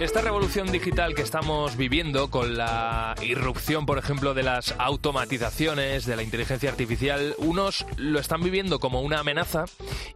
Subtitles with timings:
[0.00, 6.14] Esta revolución digital que estamos viviendo con la irrupción, por ejemplo, de las automatizaciones, de
[6.14, 9.64] la inteligencia artificial, unos lo están viviendo como una amenaza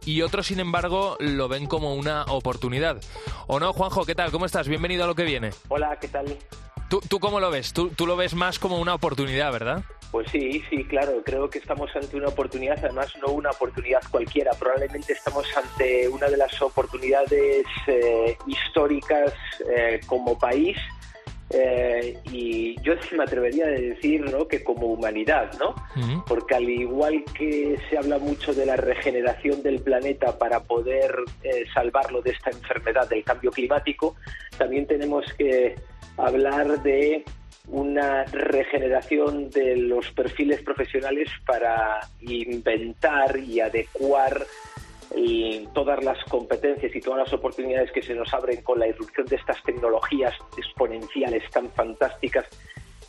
[0.05, 3.01] y otros, sin embargo, lo ven como una oportunidad.
[3.47, 4.05] ¿O no, Juanjo?
[4.05, 4.31] ¿Qué tal?
[4.31, 4.69] ¿Cómo estás?
[4.69, 5.49] Bienvenido a lo que viene.
[5.67, 6.37] Hola, ¿qué tal?
[6.89, 7.73] ¿Tú, tú cómo lo ves?
[7.73, 9.83] Tú, tú lo ves más como una oportunidad, ¿verdad?
[10.13, 14.51] Pues sí, sí, claro, creo que estamos ante una oportunidad, además no una oportunidad cualquiera,
[14.51, 19.33] probablemente estamos ante una de las oportunidades eh, históricas
[19.75, 20.77] eh, como país
[21.49, 24.47] eh, y yo me atrevería a decir ¿no?
[24.47, 25.73] que como humanidad, ¿no?
[26.27, 31.15] Porque al igual que se habla mucho de la regeneración del planeta para poder
[31.73, 34.15] salvarlo de esta enfermedad del cambio climático,
[34.59, 35.73] también tenemos que
[36.17, 37.25] hablar de
[37.67, 44.45] una regeneración de los perfiles profesionales para inventar y adecuar
[45.73, 49.35] todas las competencias y todas las oportunidades que se nos abren con la irrupción de
[49.35, 52.45] estas tecnologías exponenciales tan fantásticas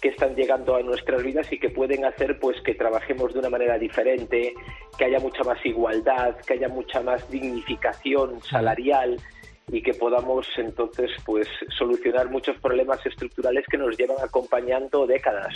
[0.00, 3.48] que están llegando a nuestras vidas y que pueden hacer pues que trabajemos de una
[3.48, 4.53] manera diferente,
[4.98, 9.19] que haya mucha más igualdad, que haya mucha más dignificación salarial
[9.69, 15.55] y que podamos entonces pues solucionar muchos problemas estructurales que nos llevan acompañando décadas.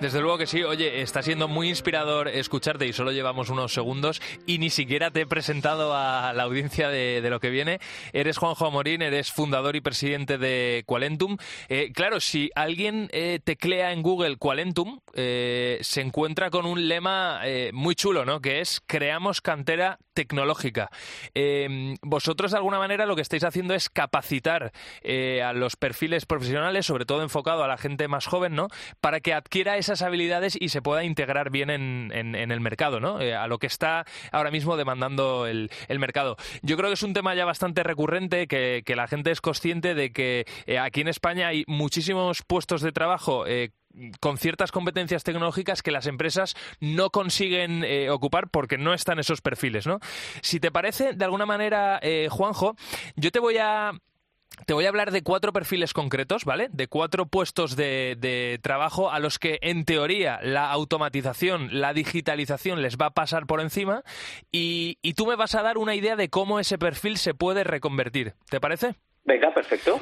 [0.00, 0.62] Desde luego que sí.
[0.62, 5.20] Oye, está siendo muy inspirador escucharte y solo llevamos unos segundos y ni siquiera te
[5.20, 7.80] he presentado a la audiencia de, lo que viene.
[8.14, 11.36] Eres Juanjo Amorín, eres fundador y presidente de Qualentum.
[11.68, 17.42] Eh, claro, si alguien eh, teclea en Google Qualentum, eh, se encuentra con un lema
[17.72, 18.40] muy chulo, ¿no?
[18.40, 20.90] Que es creamos cantera tecnológica.
[22.02, 24.72] vosotros de alguna manera lo que estáis haciendo es capacitar
[25.44, 28.68] a los perfiles profesionales, sobre todo enfocado a la gente más joven, ¿no?
[29.00, 33.20] Para que adquiera esa esas habilidades y se pueda integrar bien en, el mercado, ¿no?
[33.20, 36.36] Eh, a lo que está ahora mismo demandando el, mercado.
[36.62, 39.94] Yo creo que es un tema ya bastante recurrente, que, que la gente es consciente
[39.94, 43.70] de que eh, aquí en España hay muchísimos puestos de trabajo eh,
[44.20, 49.86] con ciertas competencias tecnológicas que las empresas no consiguen ocupar porque no están esos perfiles,
[49.86, 49.98] ¿no?
[50.42, 52.00] Si te parece, de alguna manera,
[52.30, 52.76] Juanjo,
[53.16, 53.92] yo te voy a
[54.66, 56.68] te voy a hablar de cuatro perfiles concretos, ¿vale?
[56.70, 62.96] De cuatro puestos de, trabajo a los que, en teoría, la automatización, la digitalización les
[62.96, 64.02] va a pasar por encima
[64.52, 68.34] y tú me vas a dar una idea de cómo ese perfil se puede reconvertir.
[68.48, 68.94] ¿Te parece?
[69.24, 69.98] Venga, perfecto.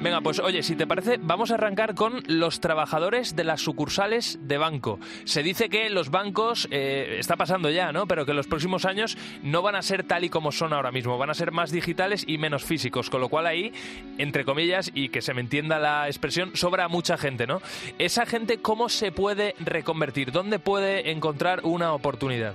[0.00, 4.38] Venga, pues oye, si te parece, vamos a arrancar con los trabajadores de las sucursales
[4.42, 5.00] de banco.
[5.24, 8.06] Se dice que los bancos, eh, está pasando ya, ¿no?
[8.06, 11.18] Pero que los próximos años no van a ser tal y como son ahora mismo,
[11.18, 13.72] van a ser más digitales y menos físicos, con lo cual ahí,
[14.18, 17.60] entre comillas, y que se me entienda la expresión, sobra mucha gente, ¿no?
[17.98, 20.30] Esa gente, ¿cómo se puede reconvertir?
[20.30, 22.54] ¿Dónde puede encontrar una oportunidad?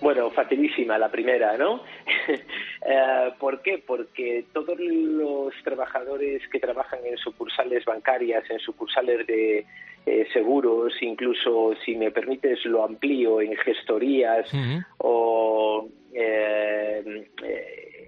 [0.00, 1.82] Bueno, facilísima la primera, ¿no?
[2.82, 3.82] Eh, ¿Por qué?
[3.86, 9.66] Porque todos los trabajadores que trabajan en sucursales bancarias, en sucursales de
[10.06, 14.50] eh, seguros, incluso, si me permites, lo amplío en gestorías
[14.96, 17.28] o eh,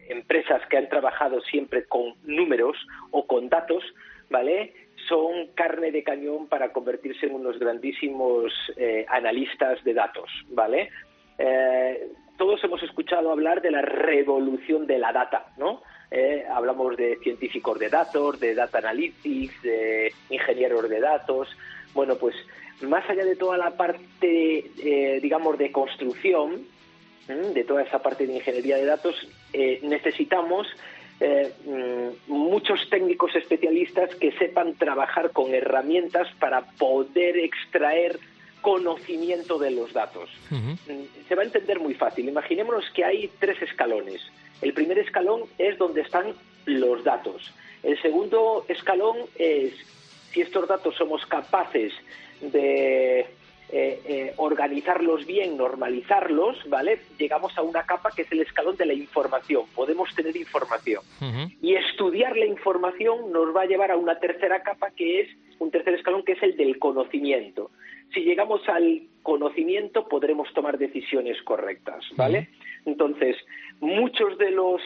[0.08, 2.78] empresas que han trabajado siempre con números
[3.10, 3.84] o con datos,
[4.30, 4.72] ¿vale?
[5.06, 8.54] Son carne de cañón para convertirse en unos grandísimos
[9.08, 10.88] analistas de datos, ¿vale?
[12.36, 15.82] Todos hemos escuchado hablar de la revolución de la data, ¿no?
[16.54, 21.48] hablamos de científicos de datos, de data analytics, de ingenieros de datos.
[21.94, 22.34] Bueno, pues
[22.82, 24.70] más allá de toda la parte,
[25.22, 26.66] digamos, de construcción,
[27.28, 29.26] de toda esa parte de ingeniería de datos,
[29.82, 30.66] necesitamos
[31.24, 38.18] eh, mm, muchos técnicos especialistas que sepan trabajar con herramientas para poder extraer
[38.62, 40.30] conocimiento de los datos.
[40.50, 40.72] Mm,
[41.28, 42.28] se va a entender muy fácil.
[42.28, 44.22] Imaginémonos que hay tres escalones.
[44.62, 46.32] El primer escalón es donde están
[46.64, 47.52] los datos.
[47.82, 49.74] El segundo escalón es
[50.32, 51.92] si estos datos somos capaces
[52.40, 53.26] de
[53.74, 57.00] eh, eh, organizarlos bien, normalizarlos, ¿vale?
[57.18, 59.64] Llegamos a una capa que es el escalón de la información.
[59.74, 61.02] Podemos tener información.
[61.60, 65.28] Y estudiar la información nos va a llevar a una tercera capa que es
[65.58, 67.70] un tercer escalón que es el del conocimiento.
[68.12, 72.48] Si llegamos al conocimiento podremos tomar decisiones correctas, ¿vale?
[72.84, 73.36] Entonces,
[73.80, 74.80] muchos de los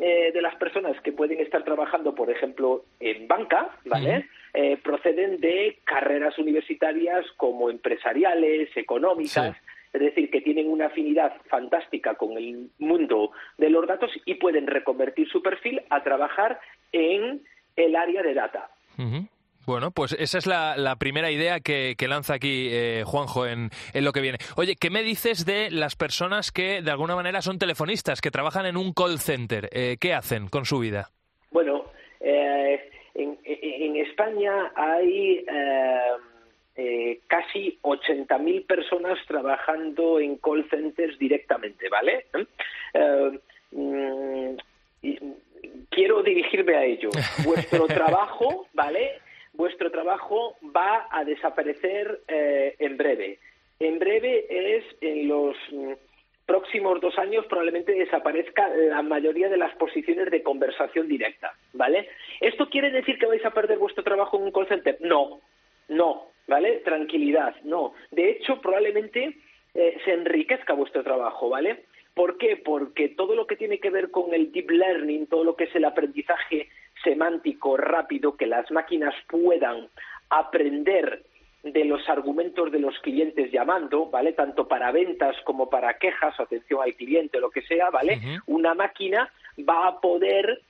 [0.00, 4.28] eh, de las personas que pueden estar trabajando, por ejemplo, en banca, ¿vale?
[4.54, 9.56] Eh, proceden de carreras universitarias como empresariales, económicas,
[9.92, 14.68] es decir, que tienen una afinidad fantástica con el mundo de los datos y pueden
[14.68, 16.60] reconvertir su perfil a trabajar
[16.92, 17.42] en
[17.74, 18.70] el área de data.
[19.68, 24.22] Bueno, pues esa es la, primera idea que, lanza aquí eh, Juanjo en, lo que
[24.22, 24.38] viene.
[24.56, 28.64] Oye, ¿qué me dices de las personas que de alguna manera son telefonistas, que trabajan
[28.64, 29.68] en un call center?
[29.70, 31.10] Eh, ¿Qué hacen con su vida?
[31.50, 31.84] Bueno,
[32.20, 35.44] eh, en, España hay
[37.26, 42.24] casi 80.000 personas trabajando en call centers directamente, ¿vale?
[43.72, 44.56] Mm,
[45.90, 47.12] quiero dirigirme a ellos.
[47.44, 49.27] Vuestro trabajo, ¿vale?
[49.58, 53.40] Vuestro trabajo va a desaparecer eh, en breve.
[53.80, 55.92] En breve es en los mm,
[56.46, 62.08] próximos dos años probablemente desaparezca la mayoría de las posiciones de conversación directa, ¿vale?
[62.40, 64.96] ¿Esto quiere decir que vais a perder vuestro trabajo en un call center?
[65.00, 65.40] No,
[65.88, 66.76] no, ¿vale?
[66.84, 67.94] Tranquilidad, no.
[68.12, 69.38] De hecho, probablemente
[69.74, 71.84] eh, se enriquezca vuestro trabajo, ¿vale?
[72.14, 72.56] ¿Por qué?
[72.56, 75.74] Porque todo lo que tiene que ver con el deep learning, todo lo que es
[75.74, 76.68] el aprendizaje
[77.02, 79.88] semántico rápido, que las máquinas puedan
[80.30, 81.24] aprender
[81.62, 84.32] de los argumentos de los clientes llamando, ¿vale?
[84.32, 88.20] Tanto para ventas como para quejas, atención al cliente, lo que sea, ¿vale?
[88.46, 89.30] Una máquina
[89.68, 90.62] va a poder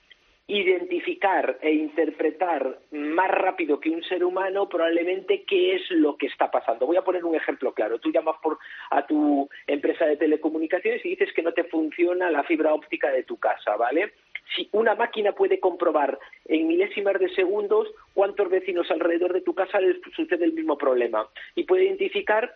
[0.51, 6.51] identificar e interpretar más rápido que un ser humano probablemente qué es lo que está
[6.51, 6.87] pasando.
[6.87, 7.99] Voy a poner un ejemplo claro.
[7.99, 8.59] Tú llamas por
[8.91, 13.25] a tu empresa de telecomunicaciones y dices que no te funciona la fibra óptica de
[13.25, 14.15] tu casa, ¿vale?
[14.55, 19.81] Si una máquina puede comprobar en milésimas de segundos cuántos vecinos alrededor de tu casa
[19.81, 22.55] les sucede el mismo problema y puede identificar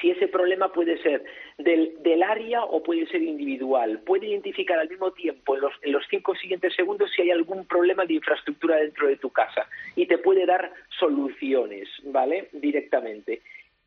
[0.00, 1.22] si ese problema puede ser
[1.58, 4.00] del, del, área o puede ser individual.
[4.06, 7.66] Puede identificar al mismo tiempo en los, en los cinco siguientes segundos si hay algún
[7.66, 12.48] problema de infraestructura dentro de tu casa y te puede dar soluciones, ¿vale?
[12.52, 13.42] Directamente.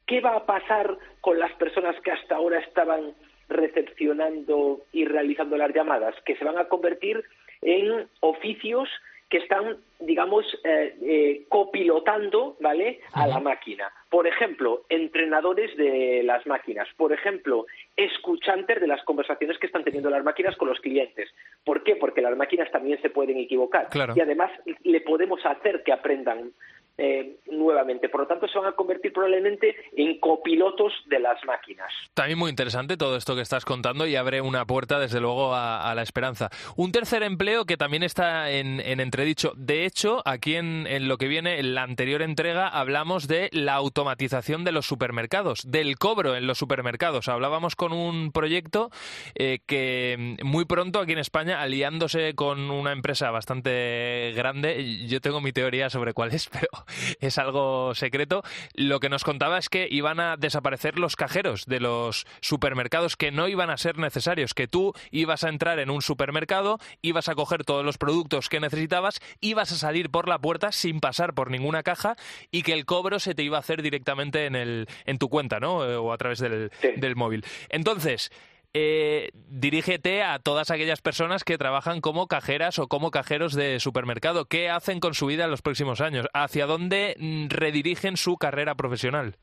[0.06, 3.14] ¿Qué va a pasar con las personas que hasta ahora estaban
[3.54, 7.24] recepcionando y realizando las llamadas, que se van a convertir
[7.62, 8.90] en oficios
[9.34, 13.92] que están, digamos, eh, eh, copilotando, ¿vale?, a la máquina.
[14.08, 16.88] Por ejemplo, entrenadores de las máquinas.
[16.96, 17.66] Por ejemplo,
[17.98, 21.34] escuchantes de las conversaciones que están teniendo las máquinas con los clientes.
[21.66, 21.96] ¿Por qué?
[21.96, 23.88] Porque las máquinas también se pueden equivocar.
[24.16, 24.52] Y además
[24.84, 26.52] le podemos hacer que aprendan
[26.98, 28.10] eh, nuevamente.
[28.10, 31.92] Por lo tanto, se van a convertir probablemente en copilotos de las máquinas.
[32.14, 35.94] También muy interesante todo esto que estás contando y abre una puerta, desde luego, a,
[35.96, 36.50] la esperanza.
[36.76, 39.54] Un tercer empleo que también está en, entredicho.
[39.56, 44.64] De hecho, aquí en, lo que viene, en la anterior entrega, hablamos de la automatización
[44.64, 47.28] de los supermercados, del cobro en los supermercados.
[47.28, 48.90] Hablábamos con un proyecto
[49.36, 55.42] eh, que muy pronto aquí en España, aliándose con una empresa bastante grande, yo tengo
[55.42, 56.83] mi teoría sobre cuál es, pero
[57.20, 58.44] es algo secreto.
[58.74, 63.32] Lo que nos contaba es que iban a desaparecer los cajeros de los supermercados, que
[63.32, 67.36] no iban a ser necesarios, que tú ibas a entrar en un supermercado, ibas a
[67.36, 71.52] coger todos los productos que necesitabas, ibas a salir por la puerta sin pasar por
[71.52, 72.16] ninguna caja
[72.52, 75.60] y que el cobro se te iba a hacer directamente en, el, en tu cuenta,
[75.60, 75.78] ¿no?
[75.78, 77.46] O a través del, del móvil.
[77.70, 78.32] Entonces,
[78.74, 84.46] eh, dirígete a todas aquellas personas que trabajan como cajeras o como cajeros de supermercado.
[84.46, 86.28] ¿Qué hacen con su vida en los próximos años?
[86.34, 89.36] ¿Hacia dónde mm, redirigen su carrera profesional?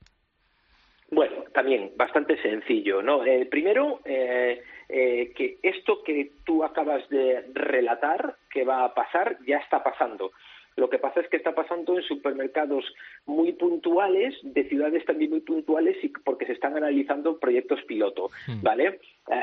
[1.10, 3.02] Bueno, también bastante sencillo.
[3.24, 9.38] Eh, primero, eh, eh, que esto que tú acabas de relatar, que va a pasar,
[9.46, 10.32] ya está pasando.
[10.80, 12.84] Lo que pasa es que está pasando en supermercados
[13.26, 18.62] muy puntuales, de ciudades también muy puntuales, y porque se están analizando proyectos piloto, hmm.
[18.62, 18.98] ¿vale?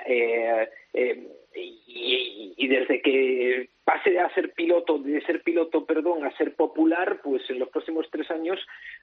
[0.07, 6.35] Eh, eh, y, y, desde que pase a ser piloto, de ser piloto, perdón, a
[6.37, 8.59] ser popular, pues en los próximos tres años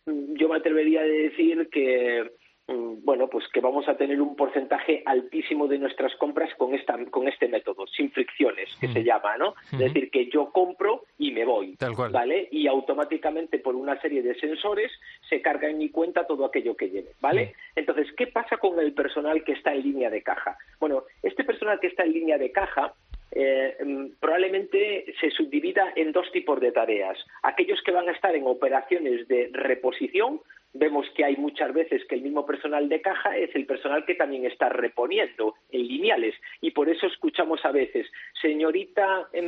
[0.07, 2.33] mm, yo me atrevería a decir que
[2.67, 7.29] bueno, pues que vamos a tener un porcentaje altísimo de nuestras compras con esta con
[7.29, 9.05] este método, sin fricciones, que se mm.
[9.05, 9.55] llama, ¿no?
[9.73, 11.77] Es decir, que yo compro y me voy,
[12.11, 12.49] ¿vale?
[12.51, 14.91] Y automáticamente por una serie de sensores
[15.29, 17.55] se carga en mi cuenta todo aquello que lleve, ¿vale?
[17.77, 20.57] Entonces, ¿qué pasa con el personal que está en línea de caja?
[20.81, 22.95] Bueno, este personal que está en línea de caja
[23.37, 27.19] eh, mm, probablemente se subdivida en dos tipos de tareas.
[27.43, 30.41] Aquellos que van a estar en operaciones de reposición,
[30.75, 34.17] vemos que hay muchas veces que el mismo personal de caja es el personal que
[34.17, 38.07] también está reponiendo en lineales y por eso escuchamos a veces,
[38.43, 39.47] señorita em,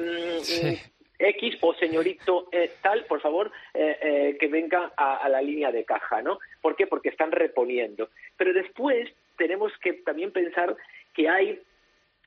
[1.19, 5.73] X o señorito eh, tal, por favor, eh, eh, que venga a, a, la línea
[5.73, 6.39] de caja, ¿no?
[6.61, 6.87] ¿Por qué?
[6.87, 8.11] Porque están reponiendo.
[8.37, 10.77] Pero después tenemos que también pensar
[11.15, 11.61] que hay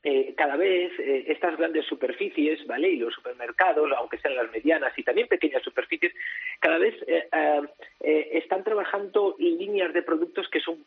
[0.01, 2.89] eh, cada vez eh, estas grandes superficies, ¿vale?
[2.89, 6.13] Y los supermercados, aunque sean las medianas y también pequeñas superficies,
[6.61, 10.85] cada vez eh, están trabajando líneas de productos que son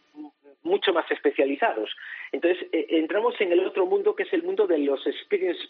[0.62, 1.95] mucho más especializados.
[2.31, 5.61] Entonces, entramos en el otro mundo que es el mundo de los experience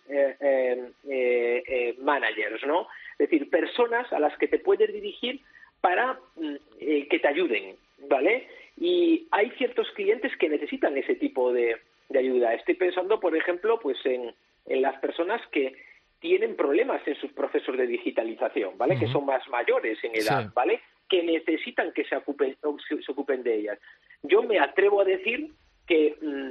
[1.99, 2.87] managers, ¿no?
[3.19, 5.41] Es decir, personas a las que te puedes dirigir
[5.81, 7.75] para mm, que te ayuden,
[8.09, 8.47] ¿vale?
[8.79, 11.77] Y hay ciertos clientes que necesitan ese tipo de
[12.23, 12.55] ayuda.
[12.55, 14.35] Estoy pensando, por ejemplo, pues en,
[14.67, 15.77] en las personas que
[16.23, 18.97] tienen problemas en sus procesos de digitalización, ¿vale?
[18.97, 20.81] Que son más mayores en edad, ¿vale?
[21.09, 22.57] Que necesitan que se ocupen,
[22.89, 23.79] se, ocupen de ellas.
[24.23, 25.51] Yo me atrevo a decir
[25.85, 26.51] que mm,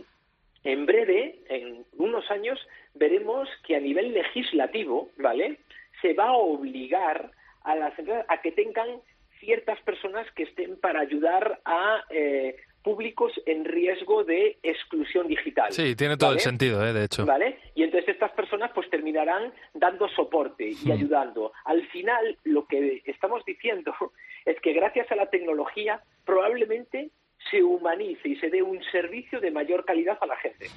[0.65, 2.59] en breve, en unos años,
[2.95, 5.59] veremos que a nivel legislativo, ¿vale?
[6.01, 7.31] Se va a obligar
[7.63, 8.99] a las empresas a que tengan
[9.39, 15.71] ciertas personas que estén para ayudar a eh, públicos en riesgo de exclusión digital.
[15.71, 16.93] Sí, tiene todo el sentido, ¿eh?
[16.93, 17.25] de hecho.
[17.25, 17.59] ¿Vale?
[17.75, 20.91] Y entonces estas personas pues terminarán dando soporte y hmm.
[20.91, 21.51] ayudando.
[21.65, 23.93] Al final, lo que estamos diciendo
[24.45, 27.09] es que gracias a la tecnología probablemente
[27.51, 30.69] se humanice y se dé un servicio de mayor calidad a la gente.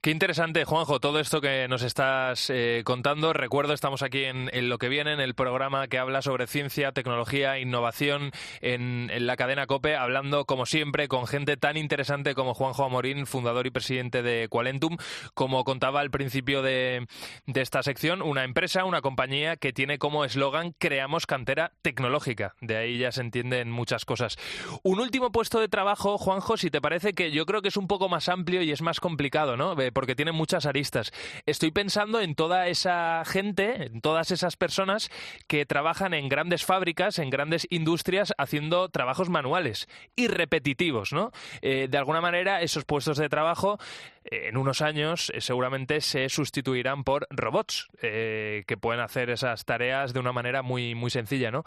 [0.00, 3.32] Qué interesante, Juanjo, todo esto que nos estás eh, contando.
[3.32, 7.58] Recuerdo, estamos aquí en, Lo que viene, en el programa que habla sobre ciencia, tecnología,
[7.58, 13.26] innovación en, la cadena COPE, hablando, como siempre, con gente tan interesante como Juanjo Amorín,
[13.26, 14.96] fundador y presidente de Qualentum.
[15.34, 17.06] Como contaba al principio de,
[17.46, 22.54] de esta sección, una empresa, una compañía que tiene como eslogan Creamos cantera tecnológica.
[22.60, 24.38] De ahí ya se entienden muchas cosas.
[24.82, 27.86] Un último puesto de trabajo, Juanjo, si te parece que yo creo que es un
[27.86, 29.76] poco más amplio y es más complicado, ¿no?
[29.92, 31.12] Porque tiene muchas aristas.
[31.46, 35.10] Estoy pensando en toda esa gente, en todas esas personas
[35.46, 41.32] que trabajan en grandes fábricas, en grandes industrias, haciendo trabajos manuales y repetitivos, ¿no?
[41.60, 46.28] Eh, de alguna manera, esos puestos de trabajo eh, en unos años eh, seguramente se
[46.28, 51.64] sustituirán por robots que pueden hacer esas tareas de una manera muy, muy sencilla, ¿no?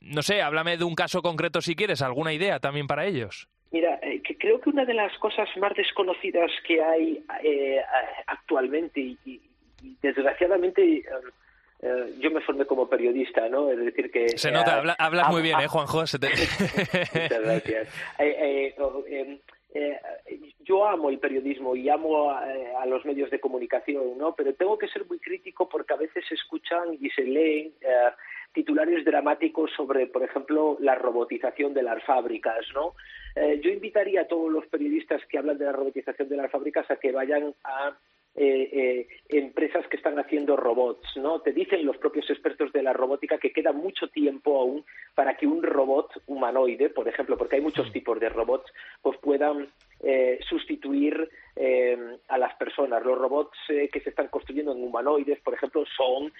[0.00, 3.28] no sé, háblame de un caso concreto si quieres, alguna idea también para ello.
[3.72, 7.80] Mira, eh, creo que una de las cosas más desconocidas que hay eh,
[8.26, 9.40] actualmente y,
[10.00, 11.02] desgraciadamente
[11.80, 13.70] eh, yo me formé como periodista, ¿no?
[13.70, 14.28] Es decir que...
[14.38, 15.98] Se nota, hablas muy bien, ¿eh, Juanjo?
[16.02, 16.20] Muchas
[17.42, 17.88] gracias.
[19.74, 19.96] Em,
[20.60, 22.44] yo amo el periodismo y amo a,
[22.80, 24.34] a, los medios de comunicación, ¿no?
[24.34, 27.72] Pero tengo que ser muy crítico porque a veces se escuchan y se leen
[28.52, 32.94] titulares dramáticos sobre, por ejemplo, la robotización de las fábricas, ¿no?
[33.34, 36.90] Eh, yo invitaría a todos los periodistas que hablan de la robotización de las fábricas
[36.90, 37.96] a que vayan a
[38.34, 41.40] eh, eh, empresas que están haciendo robots, ¿no?
[41.40, 44.84] Te dicen los propios expertos de la robótica que queda mucho tiempo aún
[45.14, 48.72] para que un robot humanoide, por ejemplo, porque hay muchos tipos de robots,
[49.02, 49.68] pues puedan
[50.48, 51.30] sustituir
[52.28, 53.04] a las personas.
[53.04, 56.32] Los robots que se están construyendo en humanoides, por ejemplo, son,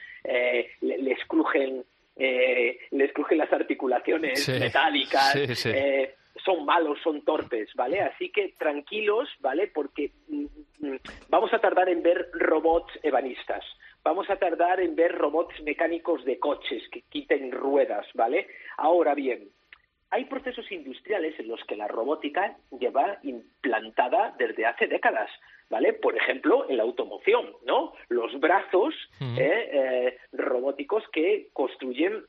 [0.81, 1.85] les crujen
[2.17, 8.01] eh, les crujen las articulaciones metálicas, eh, son malos, son torpes, ¿vale?
[8.01, 9.69] Así que tranquilos, ¿vale?
[9.69, 10.45] Porque mm,
[10.81, 10.97] mm,
[11.29, 13.65] vamos a tardar en ver robots ebanistas,
[14.03, 18.49] vamos a tardar en ver robots mecánicos de coches que quiten ruedas, ¿vale?
[18.77, 19.49] Ahora bien,
[20.11, 25.31] hay procesos industriales en los que la robótica lleva implantada desde hace décadas.
[25.73, 25.95] ¿vale?
[25.95, 27.95] Por ejemplo, en la automoción, ¿no?
[28.11, 32.27] Los brazos eh, eh, robóticos que construyen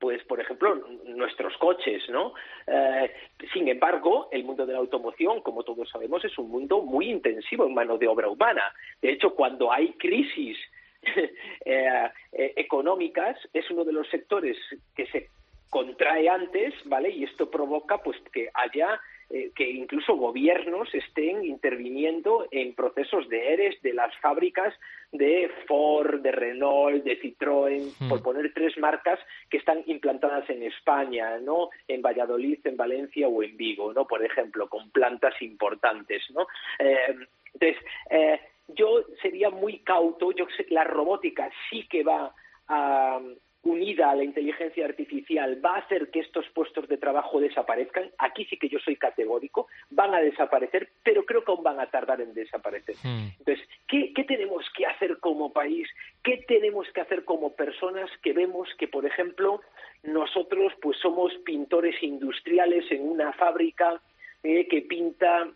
[0.00, 2.34] pues por ejemplo nuestros coches no
[2.66, 3.12] eh,
[3.52, 7.66] sin embargo el mundo de la automoción como todos sabemos es un mundo muy intensivo
[7.66, 8.62] en mano de obra humana
[9.00, 10.56] de hecho cuando hay crisis
[11.64, 14.56] eh, económicas, es uno de los sectores
[14.94, 15.28] que se
[15.68, 17.10] contrae antes, ¿vale?
[17.10, 23.52] Y esto provoca pues que haya eh, que incluso gobiernos estén interviniendo en procesos de
[23.52, 24.74] ERES de las fábricas
[25.12, 28.08] de Ford, de Renault, de Citroën, hmm.
[28.08, 31.70] por poner tres marcas que están implantadas en España, ¿no?
[31.88, 34.06] En Valladolid, en Valencia o en Vigo, ¿no?
[34.06, 36.46] Por ejemplo, con plantas importantes, ¿no?
[36.78, 37.16] Eh,
[37.52, 42.32] entonces, eh, yo sería muy cauto, yo sé que la robótica sí que va
[42.68, 43.20] a
[43.62, 48.10] unida a la inteligencia artificial va a hacer que estos puestos de trabajo desaparezcan.
[48.18, 51.90] Aquí sí que yo soy categórico, van a desaparecer, pero creo que aún van a
[51.90, 52.96] tardar en desaparecer.
[53.02, 53.28] Hmm.
[53.38, 55.88] Entonces, ¿qué, ¿qué, tenemos que hacer como país?
[56.22, 59.60] ¿Qué tenemos que hacer como personas que vemos que, por ejemplo,
[60.02, 64.00] nosotros pues somos pintores industriales en una fábrica
[64.42, 65.48] eh, que pinta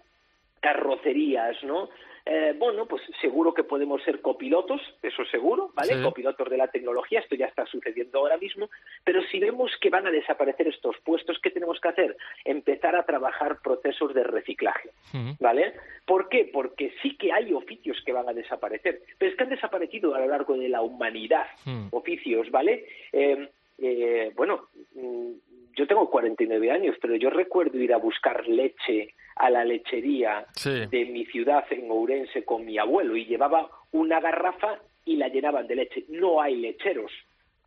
[0.60, 1.88] carrocerías, ¿no?
[2.26, 6.02] Eh, bueno, pues seguro que podemos ser copilotos, eso seguro, ¿vale?
[6.02, 8.70] Copilotos de la tecnología, esto ya está sucediendo ahora mismo,
[9.04, 12.16] pero si vemos que van a desaparecer estos puestos, ¿qué tenemos que hacer?
[12.44, 14.90] Empezar a trabajar procesos de reciclaje,
[15.38, 15.74] ¿vale?
[16.06, 16.48] ¿Por qué?
[16.50, 20.20] Porque sí que hay oficios que van a desaparecer, pero es que han desaparecido a
[20.20, 21.46] lo largo de la humanidad
[21.90, 22.86] oficios, ¿vale?
[23.12, 25.32] Eh, eh, bueno, mm,
[25.76, 31.04] yo tengo 49 años, pero yo recuerdo ir a buscar leche a la lechería de
[31.06, 35.76] mi ciudad en Ourense con mi abuelo y llevaba una garrafa y la llenaban de
[35.76, 36.04] leche.
[36.08, 37.10] No hay lecheros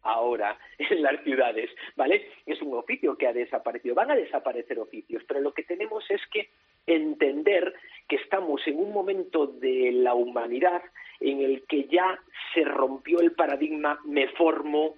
[0.03, 2.27] ahora en las ciudades, ¿vale?
[2.45, 3.95] Es un oficio que ha desaparecido.
[3.95, 6.49] Van a desaparecer oficios, pero lo que tenemos es que
[6.85, 7.73] entender
[8.07, 10.81] que estamos en un momento de la humanidad
[11.19, 12.17] en el que ya
[12.53, 14.95] se rompió el paradigma me formo,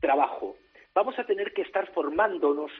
[0.00, 0.56] trabajo.
[0.94, 2.70] Vamos a tener que estar formándonos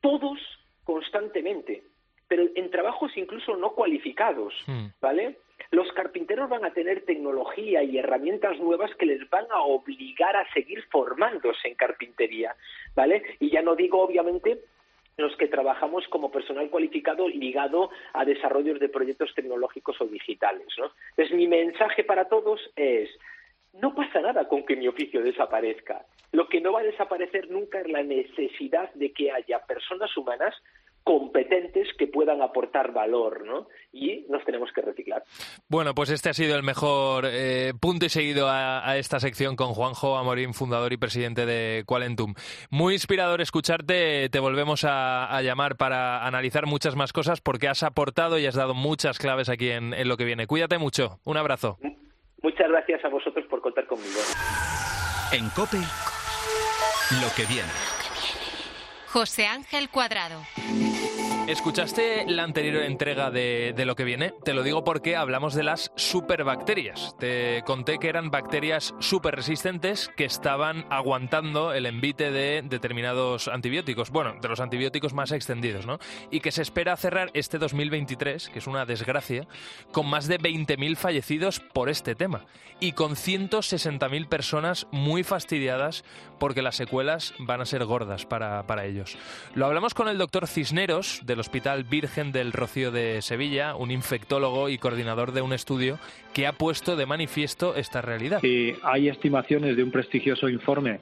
[0.00, 0.38] todos
[0.84, 1.82] constantemente
[2.30, 4.86] pero en trabajos incluso no cualificados, hmm.
[5.00, 5.38] ¿vale?
[5.72, 10.48] Los carpinteros van a tener tecnología y herramientas nuevas que les van a obligar a
[10.52, 12.54] seguir formándose en carpintería,
[12.94, 13.24] ¿vale?
[13.40, 14.60] Y ya no digo, obviamente,
[15.16, 20.92] los que trabajamos como personal cualificado ligado a desarrollos de proyectos tecnológicos o digitales, ¿no?
[21.10, 23.10] Entonces, mi mensaje para todos es,
[23.72, 26.04] no pasa nada con que mi oficio desaparezca.
[26.32, 30.54] Lo que no va a desaparecer nunca es la necesidad de que haya personas humanas
[31.02, 33.68] competentes que puedan aportar valor, ¿no?
[33.92, 35.24] Y nos tenemos que reciclar.
[35.68, 39.72] Bueno, pues este ha sido el mejor eh, punto y seguido a, esta sección con
[39.72, 42.34] Juanjo Amorín, fundador y presidente de Qualentum.
[42.70, 48.38] Muy inspirador escucharte, te volvemos a, llamar para analizar muchas más cosas porque has aportado
[48.38, 50.46] y has dado muchas claves aquí en, en lo que viene.
[50.46, 51.78] Cuídate mucho, un abrazo.
[52.42, 54.20] Muchas gracias a vosotros por contar conmigo.
[55.32, 55.78] En COPE,
[57.20, 57.70] lo que viene.
[59.08, 60.40] José Ángel Cuadrado.
[61.50, 64.32] ¿Escuchaste la anterior entrega de, lo que viene?
[64.44, 67.16] Te lo digo porque hablamos de las superbacterias.
[67.18, 74.10] Te conté que eran bacterias super resistentes que estaban aguantando el envite de determinados antibióticos,
[74.10, 75.98] bueno, de los antibióticos más extendidos, ¿no?
[76.30, 79.48] Y que se espera cerrar este 2023, que es una desgracia,
[79.90, 82.46] con más de 20.000 fallecidos por este tema
[82.78, 86.04] y con 160.000 personas muy fastidiadas
[86.38, 89.18] porque las secuelas van a ser gordas para, para ellos.
[89.54, 94.78] Lo hablamos con el doctor Cisneros Hospital Virgen del Rocío de Sevilla, un infectólogo y
[94.78, 95.98] coordinador de un estudio
[96.32, 98.40] que ha puesto de manifiesto esta realidad.
[98.82, 101.00] hay estimaciones de un prestigioso informe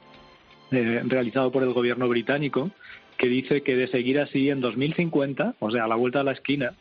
[0.71, 2.71] eh, realizado por el gobierno británico
[3.17, 6.31] que dice que de seguir así en 2050, o sea, a la vuelta de la
[6.31, 6.73] esquina,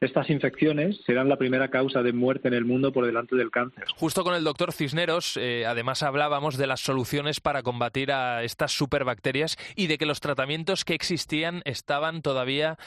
[0.00, 3.84] estas infecciones serán la primera causa de muerte en el mundo por delante del cáncer.
[3.96, 8.72] Justo con el doctor Cisneros, eh, además hablábamos de las soluciones para combatir a estas
[8.72, 12.78] superbacterias y de que los tratamientos que existían estaban todavía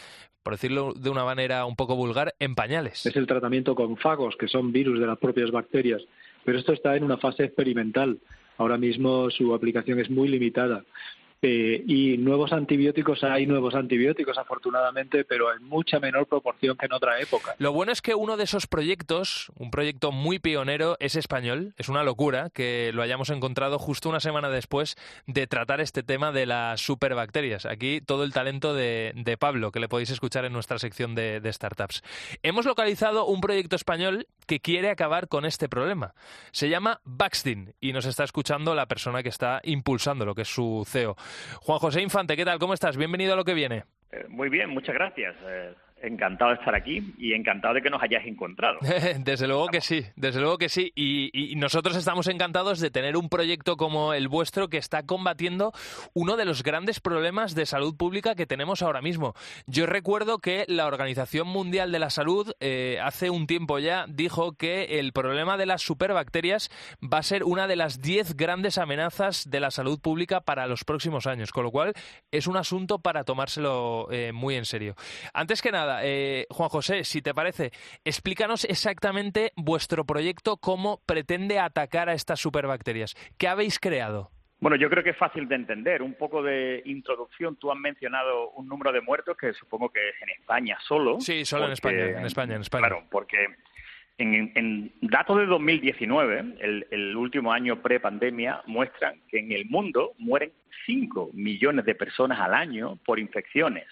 [0.43, 3.05] por decirlo de una manera un poco vulgar, en pañales.
[3.05, 6.01] Es el tratamiento con fagos, que son virus de las propias bacterias,
[6.43, 8.19] pero esto está en una fase experimental.
[8.57, 10.83] Ahora mismo su aplicación es muy limitada.
[11.45, 16.93] Eh, y nuevos antibióticos, hay nuevos antibióticos afortunadamente, pero en mucha menor proporción que en
[16.93, 17.55] otra época.
[17.57, 21.73] Lo bueno es que uno de esos proyectos, un proyecto muy pionero, es español.
[21.77, 24.95] Es una locura que lo hayamos encontrado justo una semana después
[25.27, 27.65] de tratar este tema de las superbacterias.
[27.65, 32.03] Aquí todo el talento de, Pablo, que le podéis escuchar en nuestra sección de, startups.
[32.41, 36.13] Hemos localizado un proyecto español que quiere acabar con este problema.
[36.51, 40.53] Se llama Baxdin y nos está escuchando la persona que está impulsando lo que es
[40.53, 41.17] su CEO.
[41.61, 42.59] Juan José Infante, ¿qué tal?
[42.59, 42.97] ¿Cómo estás?
[42.97, 43.83] Bienvenido a lo que viene.
[44.11, 45.35] Eh, muy bien, muchas gracias.
[45.45, 48.79] Eh, encantado de estar aquí y encantado de que nos hayáis encontrado.
[49.19, 50.91] desde luego que sí, desde luego que sí.
[50.95, 55.71] Y, nosotros estamos encantados de tener un proyecto como el vuestro que está combatiendo
[56.13, 59.33] uno de los grandes problemas de salud pública que tenemos ahora mismo.
[59.65, 64.53] Yo recuerdo que la Organización Mundial de la Salud eh, hace un tiempo ya dijo
[64.57, 66.69] que el problema de las superbacterias
[67.01, 70.83] va a ser una de las diez grandes amenazas de la salud pública para los
[70.83, 71.93] próximos años, con lo cual
[72.31, 74.95] es un asunto para tomárselo eh, muy en serio.
[75.33, 77.71] Antes que nada, eh, Juan José, si te parece,
[78.03, 83.15] explícanos exactamente vuestro proyecto, cómo pretende atacar a estas superbacterias.
[83.37, 84.31] ¿Qué habéis creado?
[84.59, 86.01] Bueno, yo creo que es fácil de entender.
[86.01, 87.57] Un poco de introducción.
[87.57, 91.19] Tú has mencionado un número de muertos que supongo que es en España solo.
[91.19, 92.87] Sí, solo en España, en España, en España.
[92.87, 93.47] Claro, porque
[94.17, 100.53] en, datos de 2019, el, el último año pre-pandemia, muestran que en el mundo mueren
[100.85, 103.87] 5 millones de personas al año por infecciones.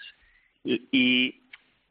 [0.64, 1.41] Y,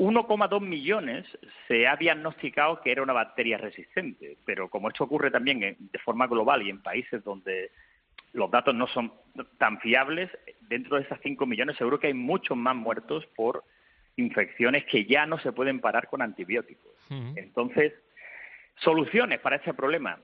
[0.02, 1.28] 1,2 millones
[1.68, 6.26] se ha diagnosticado que era una bacteria resistente, pero como esto ocurre también de forma
[6.26, 7.70] global y en países donde
[8.34, 9.14] los datos no son
[9.60, 13.64] tan fiables, dentro de esas 5 millones seguro que hay muchos más muertos por
[14.16, 16.92] infecciones que ya no se pueden parar con antibióticos.
[17.36, 17.94] Entonces,
[18.78, 20.18] soluciones para este problema.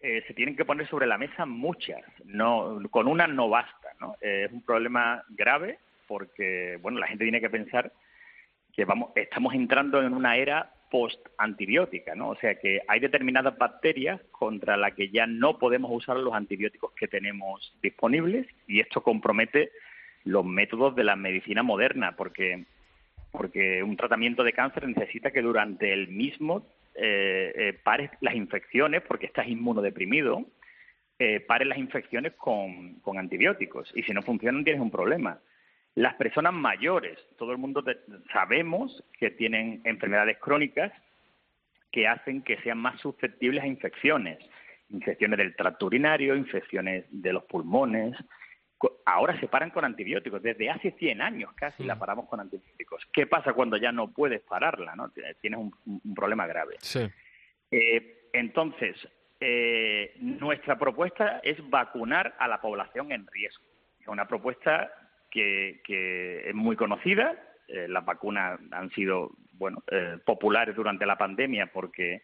[0.00, 3.88] Eh, se tienen que poner sobre la mesa muchas, no, con una no basta.
[3.98, 4.14] ¿no?
[4.20, 7.90] Eh, es un problema grave porque bueno, la gente tiene que pensar
[8.76, 12.28] que vamos, estamos entrando en una era post-antibiótica, ¿no?
[12.28, 16.92] O sea que hay determinadas bacterias contra las que ya no podemos usar los antibióticos
[16.92, 19.72] que tenemos disponibles y esto compromete
[20.24, 22.64] los métodos de la medicina moderna porque
[23.32, 29.02] porque un tratamiento de cáncer necesita que durante el mismo eh, eh, pares las infecciones,
[29.02, 30.46] porque estás inmunodeprimido,
[31.18, 35.38] eh, pares las infecciones con, con antibióticos y si no funcionan tienes un problema.
[35.96, 37.82] Las personas mayores, todo el mundo
[38.30, 40.92] sabemos que tienen enfermedades crónicas
[41.90, 44.38] que hacen que sean más susceptibles a infecciones,
[44.90, 48.14] infecciones del tracto urinario, infecciones de los pulmones.
[49.06, 50.42] Ahora se paran con antibióticos.
[50.42, 53.02] Desde hace 100 años casi la paramos con antibióticos.
[53.10, 54.94] ¿Qué pasa cuando ya no puedes pararla?
[54.96, 55.10] ¿no?
[55.40, 56.76] Tienes un, problema grave.
[57.70, 58.96] Eh, entonces,
[59.40, 63.64] eh, nuestra propuesta es vacunar a la población en riesgo.
[63.98, 64.90] Es una propuesta
[65.36, 67.34] que, es muy conocida.
[67.68, 72.22] Eh, las vacunas han sido bueno eh, populares durante la pandemia porque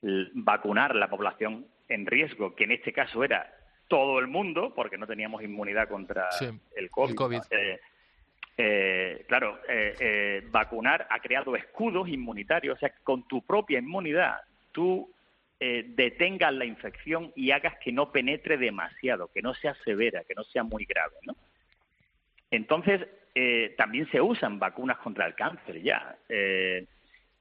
[0.00, 3.52] vacunar la población en riesgo, que en este caso era
[3.88, 6.28] todo el mundo, porque no teníamos inmunidad contra
[6.76, 7.40] el COVID.
[8.60, 9.58] Eh, claro,
[10.50, 14.40] vacunar ha creado escudos inmunitarios, o sea, con tu propia inmunidad
[14.72, 15.12] tú
[15.58, 20.44] detengas la infección y hagas que no penetre demasiado, que no sea severa, que no
[20.44, 21.34] sea muy grave, ¿no?
[22.50, 26.86] Entonces, eh, también se usan vacunas contra el cáncer ya, eh,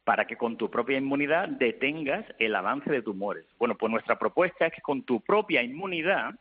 [0.03, 3.45] para que con tu propia inmunidad detengas el avance de tumores.
[3.57, 6.35] Bueno, pues nuestra propuesta es que con tu propia inmunidad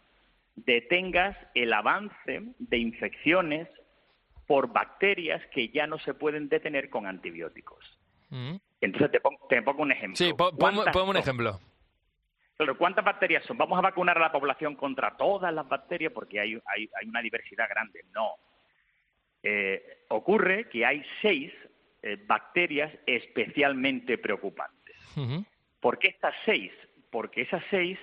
[0.54, 3.68] detengas el avance de infecciones
[4.46, 7.84] por bacterias que ya no se pueden detener con antibióticos.
[8.30, 8.56] Mm.
[8.80, 9.20] Entonces te
[9.62, 10.16] pongo, un ejemplo.
[10.16, 11.58] Sí, pongo un ejemplo.
[12.56, 13.58] Claro, ¿cuántas bacterias son?
[13.58, 17.20] ¿Vamos a vacunar a la población contra todas las bacterias porque hay, hay, hay una
[17.20, 18.04] diversidad grande?
[18.14, 18.34] No.
[19.48, 21.52] Eh, ocurre que hay seis
[22.02, 24.96] eh, bacterias especialmente preocupantes.
[25.78, 26.72] ¿Por qué estas seis?
[27.12, 27.96] Porque esas seis,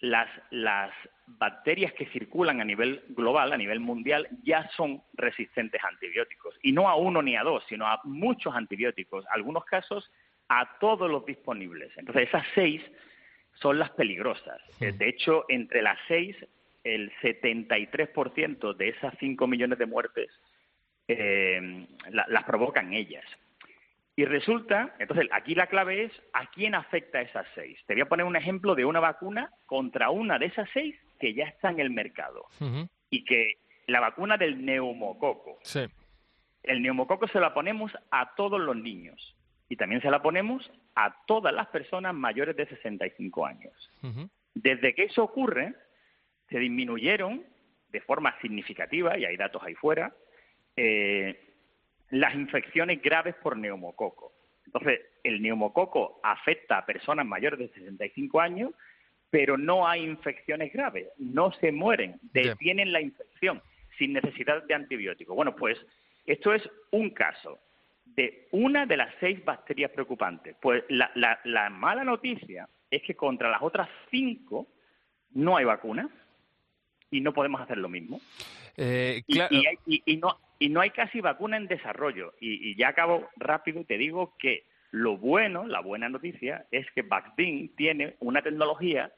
[0.00, 0.90] las, las
[1.26, 6.58] bacterias que circulan a nivel global, a nivel mundial, ya son resistentes a antibióticos.
[6.60, 9.24] Y no a uno ni a dos, sino a muchos antibióticos.
[9.30, 10.10] Algunos casos,
[10.48, 11.96] a todos los disponibles.
[11.96, 12.82] Entonces, esas seis
[13.54, 14.60] son las peligrosas.
[14.80, 16.36] De hecho, entre las seis
[16.84, 20.30] el 73% de esas 5 millones de muertes
[21.08, 23.24] eh, las provocan ellas.
[24.14, 27.78] Y resulta, entonces aquí la clave es a quién afecta esas seis.
[27.86, 31.32] Te voy a poner un ejemplo de una vacuna contra una de esas seis que
[31.32, 32.44] ya está en el mercado.
[33.08, 33.54] Y que
[33.86, 35.58] la vacuna del neumococo.
[36.62, 39.34] El neumococo se la ponemos a todos los niños.
[39.68, 43.72] Y también se la ponemos a todas las personas mayores de 65 años.
[44.54, 45.74] Desde que eso ocurre,
[46.52, 47.42] se disminuyeron
[47.90, 50.14] de forma significativa, y hay datos ahí fuera,
[50.76, 51.38] eh,
[52.10, 54.32] las infecciones graves por neumococo.
[54.66, 58.72] Entonces, el neumococo afecta a personas mayores de 65 años,
[59.30, 63.62] pero no hay infecciones graves, no se mueren, detienen la infección
[63.98, 65.34] sin necesidad de antibióticos.
[65.34, 65.78] Bueno, pues
[66.26, 67.58] esto es un caso
[68.04, 70.56] de una de las seis bacterias preocupantes.
[70.60, 71.10] Pues la,
[71.44, 74.68] la mala noticia es que contra las otras cinco
[75.30, 76.08] no hay vacunas
[77.12, 78.20] y no podemos hacer lo mismo.
[78.76, 82.32] Eh, y, no, y no hay casi vacuna en desarrollo.
[82.40, 87.02] Y, ya acabo rápido y te digo que lo bueno, la buena noticia, es que
[87.02, 89.12] Vaccine tiene una tecnología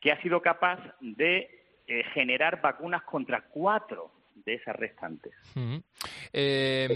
[0.00, 1.50] que ha sido capaz de
[1.86, 4.12] eh, generar vacunas contra cuatro
[4.44, 5.32] de esas restantes.
[6.32, 6.88] Eh,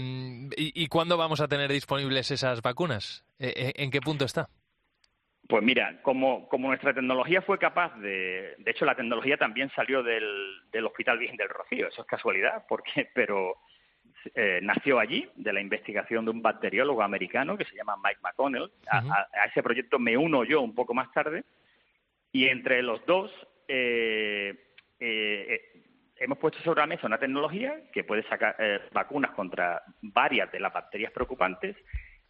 [0.55, 3.25] ¿y, cuándo vamos a tener disponibles esas vacunas?
[3.39, 4.49] Eh, ¿En qué punto está?
[5.47, 8.55] Pues mira, como, como nuestra tecnología fue capaz de...
[8.57, 12.65] De hecho, la tecnología también salió del, del Hospital Virgen del Rocío, eso es casualidad,
[12.67, 13.57] porque pero
[14.61, 18.71] nació allí, de la investigación de un bacteriólogo americano que se llama Mike McConnell.
[18.89, 21.43] a, ese proyecto me uno yo un poco más tarde,
[22.33, 23.31] y entre los dos
[23.67, 24.55] eh,
[24.99, 25.61] eh,
[26.17, 30.59] hemos puesto sobre la mesa una tecnología que puede sacar eh, vacunas contra varias de
[30.59, 31.77] las bacterias preocupantes.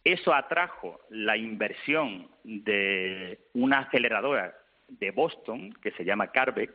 [0.04, 4.54] Eso atrajo la inversión de una aceleradora
[4.86, 6.72] de Boston que se llama Carvex,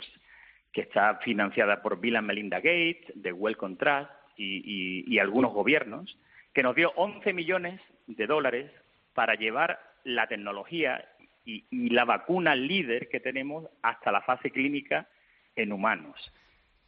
[0.74, 6.18] que está financiada por Bill and Melinda Gates, de Wellcome Trust y, algunos gobiernos,
[6.54, 8.72] que nos dio 11 millones de dólares
[9.14, 11.08] para llevar la tecnología
[11.46, 15.08] y, la vacuna líder que tenemos hasta la fase clínica
[15.56, 16.34] en humanos.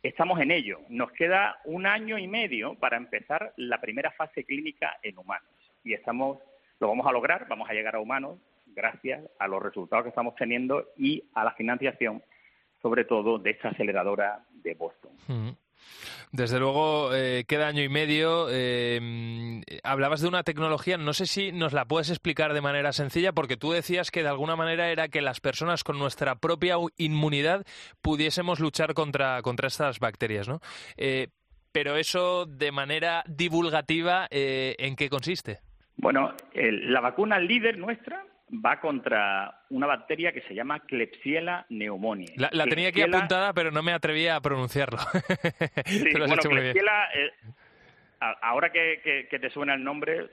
[0.02, 0.80] Estamos en ello.
[0.90, 5.61] Nos queda un año y medio para empezar la primera fase clínica en humanos.
[5.84, 6.39] Y estamos,
[6.80, 8.39] lo vamos a lograr, vamos a llegar a humanos
[8.74, 12.24] gracias a los resultados que estamos teniendo y a la financiación,
[12.82, 15.12] sobre todo de esta aceleradora de Boston.
[16.32, 18.48] Desde luego, eh, queda año y medio.
[18.50, 23.34] Eh, hablabas de una tecnología, no sé si nos la puedes explicar de manera sencilla,
[23.34, 27.65] porque tú decías que de alguna manera era que las personas con nuestra propia inmunidad
[28.02, 30.62] pudiésemos luchar contra, contra estas bacterias, ¿no?
[30.96, 31.28] Eh,
[31.74, 35.60] pero eso de manera divulgativa, ¿en qué consiste?
[35.98, 42.36] Bueno, la vacuna líder nuestra va contra una bacteria que se llama Klebsiella pneumoniae.
[42.38, 45.00] La, tenía aquí apuntada, pero no me atrevía a pronunciarlo.
[45.86, 46.36] sí, bueno,
[47.14, 47.32] eh,
[48.42, 50.30] ahora que, te suena el nombre,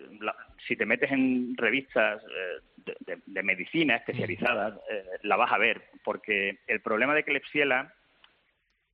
[0.67, 6.59] si te metes en revistas eh, de, medicina especializadas, eh, la vas a ver, porque
[6.67, 7.95] el problema de Klebsiella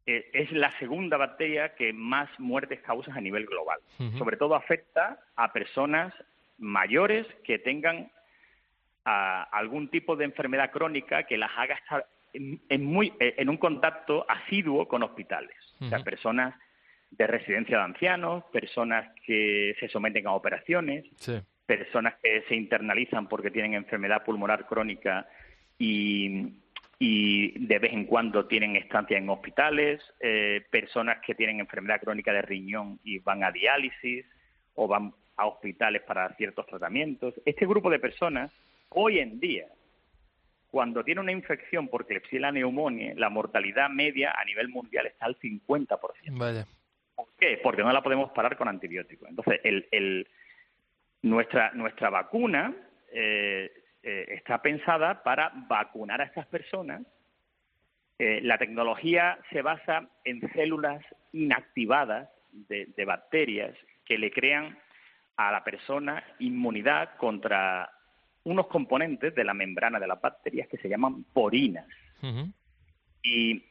[0.07, 3.81] es la segunda bacteria que más muertes causa a nivel global.
[4.19, 6.13] Sobre todo afecta a personas
[6.59, 8.11] mayores que tengan
[9.05, 14.27] a algún tipo de enfermedad crónica que las haga estar en, muy, en un contacto
[14.29, 15.57] asiduo con hospitales.
[15.81, 16.55] O sea, personas
[17.11, 21.05] de residencia de ancianos, personas que se someten a operaciones,
[21.67, 25.27] personas que se internalizan porque tienen enfermedad pulmonar crónica
[25.79, 26.55] y,
[26.99, 32.33] y de vez en cuando tienen estancia en hospitales, eh, personas que tienen enfermedad crónica
[32.33, 34.27] de riñón y van a diálisis
[34.75, 37.35] o van a hospitales para ciertos tratamientos.
[37.45, 38.51] Este grupo de personas
[38.97, 39.67] Hoy en día,
[40.71, 45.37] cuando tiene una infección por Klebsiella pneumoniae, la mortalidad media a nivel mundial está al
[45.37, 45.99] 50%.
[46.39, 46.65] Vaya.
[47.17, 47.59] ¿Por qué?
[47.61, 49.29] Porque no la podemos parar con antibióticos.
[49.29, 50.29] Entonces, el,
[51.23, 52.73] nuestra, nuestra vacuna
[53.13, 57.03] eh, eh, está pensada para vacunar a estas personas.
[58.21, 64.79] Eh, la tecnología se basa en células inactivadas de bacterias que le crean
[65.37, 67.91] a la persona inmunidad contra
[68.45, 71.87] unos componentes de la membrana de las bacterias que se llaman porinas.
[73.23, 73.63] Y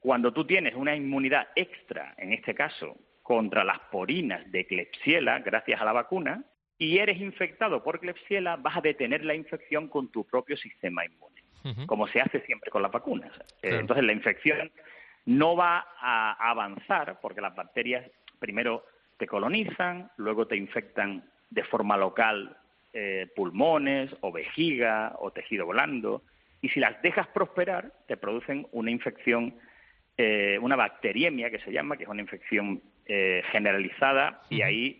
[0.00, 5.80] cuando tú tienes una inmunidad extra, en este caso, contra las porinas de Klebsiella, gracias
[5.80, 6.44] a la vacuna,
[6.76, 11.86] y eres infectado por Klebsiella, vas a detener la infección con tu propio sistema inmune,
[11.86, 13.30] como se hace siempre con las vacunas.
[13.62, 14.72] Eh, entonces, la infección
[15.24, 18.84] no va a avanzar porque las bacterias primero
[19.18, 22.56] te colonizan, luego te infectan de forma local
[22.92, 26.22] eh, pulmones o vejiga o tejido blando,
[26.60, 29.54] y si las dejas prosperar, te producen una infección,
[30.16, 34.98] eh, una bacteriemia que se llama, que es una infección eh, generalizada, y ahí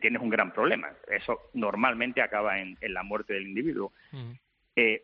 [0.00, 0.88] tienes un gran problema.
[1.08, 3.92] Eso normalmente acaba en, la muerte del individuo.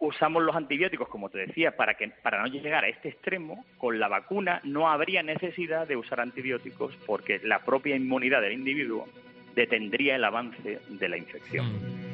[0.00, 3.64] Usamos los antibióticos, como te decía, para, que, para no llegar a este extremo.
[3.78, 9.08] Con la vacuna no habría necesidad de usar antibióticos porque la propia inmunidad del individuo
[9.54, 11.66] detendría el avance de la infección.
[11.66, 12.12] Mm.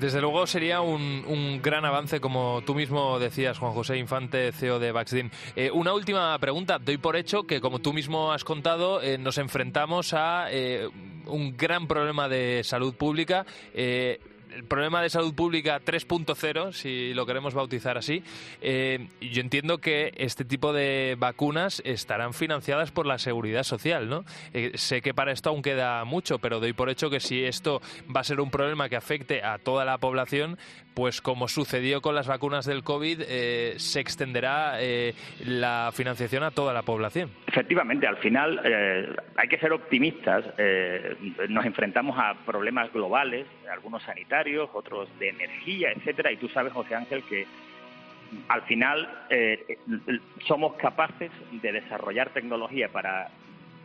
[0.00, 4.92] Desde luego sería un, gran avance, como tú mismo decías, Juan José Infante, CEO de
[4.92, 5.30] Vaxdin.
[5.56, 6.78] Eh, una última pregunta.
[6.78, 10.88] Doy por hecho que, como tú mismo has contado, eh, nos enfrentamos a eh,
[11.28, 13.46] un gran problema de salud pública
[14.54, 18.22] el problema de salud pública 3.0, si lo queremos bautizar así.
[18.60, 24.24] Eh, yo entiendo que este tipo de vacunas estarán financiadas por la seguridad social, ¿no?
[24.52, 27.80] Eh, sé que para esto aún queda mucho, pero doy por hecho que si esto
[28.14, 30.58] va a ser un problema que afecte a toda la población,
[30.98, 34.78] pues como sucedió con las vacunas del COVID, eh, se extenderá
[35.44, 37.30] la financiación a toda la población.
[37.46, 38.60] Efectivamente, al final
[39.36, 40.44] hay que ser optimistas.
[41.48, 46.96] nos enfrentamos a problemas globales, algunos sanitarios, otros de energía, etcétera, y tú sabes, José
[46.96, 47.46] Ángel, que
[48.48, 49.78] al final eh,
[50.46, 53.30] somos capaces de desarrollar tecnología para,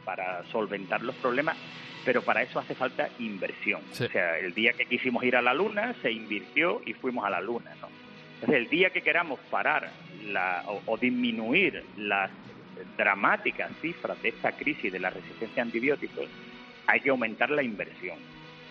[0.05, 1.57] para solventar los problemas,
[2.05, 3.81] pero para eso hace falta inversión.
[3.91, 7.29] O sea, el día que quisimos ir a la Luna, se invirtió y fuimos a
[7.29, 7.71] la Luna.
[7.81, 7.87] ¿no?
[8.35, 9.89] Entonces, el día que queramos parar
[10.25, 12.29] la, o, disminuir las
[12.97, 16.27] dramáticas cifras de esta crisis de la resistencia a antibióticos,
[16.87, 18.17] hay que aumentar la inversión.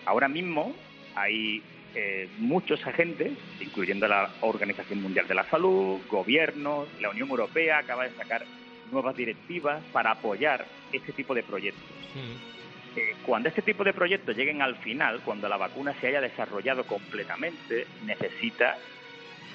[0.05, 0.75] Ahora mismo
[1.15, 1.63] hay
[1.95, 8.03] eh, muchos agentes, incluyendo la Organización Mundial de la Salud, gobiernos, la Unión Europea acaba
[8.03, 8.45] de sacar
[8.93, 11.83] nuevas directivas para apoyar este tipo de proyectos.
[12.15, 12.53] Mm.
[12.95, 16.85] Eh, cuando este tipo de proyectos lleguen al final, cuando la vacuna se haya desarrollado
[16.85, 18.77] completamente, necesita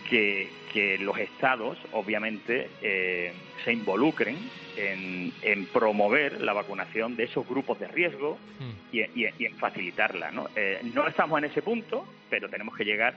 [0.08, 3.32] que, los estados, obviamente, eh,
[3.64, 4.36] se involucren
[4.76, 8.96] en, promover la vacunación de esos grupos de riesgo mm.
[8.96, 10.30] y, en facilitarla.
[10.30, 10.48] ¿no?
[10.56, 13.14] Eh, no estamos en ese punto, pero tenemos que llegar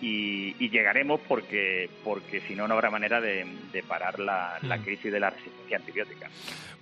[0.00, 3.46] y, llegaremos porque porque si no no habrá manera de,
[3.88, 4.82] parar la, mm.
[4.82, 6.28] crisis de la resistencia antibiótica.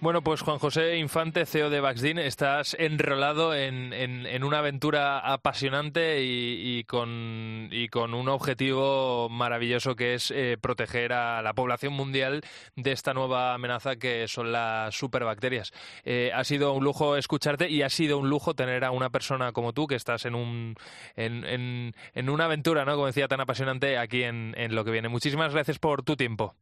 [0.00, 6.22] Bueno, pues Juan José Infante, CEO de Vaxdin, estás enrolado en, en, una aventura apasionante
[6.22, 12.42] y, con, y con un objetivo maravilloso que es eh, proteger a la población mundial
[12.76, 15.72] de esta nueva amenaza que son las superbacterias.
[16.04, 19.52] Eh, ha sido un lujo escucharte y ha sido un lujo tener a una persona
[19.52, 20.74] como tú que estás en, un,
[21.16, 23.03] en, en una aventura, ¿no?
[23.06, 25.08] Decía, tan apasionante aquí en, lo que viene.
[25.08, 26.54] Muchísimas gracias por tu tiempo.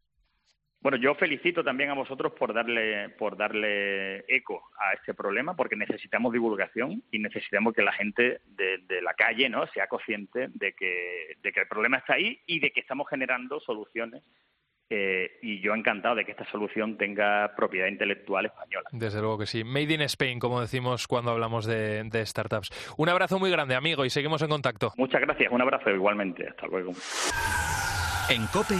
[0.80, 5.76] Bueno, yo felicito también a vosotros por darle por darle eco a este problema, porque
[5.76, 9.64] necesitamos divulgación y necesitamos que la gente de, la calle, ¿no?
[9.68, 13.60] sea consciente de que, de que el problema está ahí y de que estamos generando
[13.60, 14.24] soluciones
[14.94, 18.90] eh, y yo encantado de que esta solución tenga propiedad intelectual española.
[18.92, 19.64] Desde luego que sí.
[19.64, 22.68] Made in Spain, como decimos cuando hablamos de, startups.
[22.98, 24.92] Un abrazo muy grande, amigo, y seguimos en contacto.
[24.98, 25.50] Muchas gracias.
[25.50, 26.46] Un abrazo igualmente.
[26.46, 26.92] Hasta luego.
[28.28, 28.74] En COPE,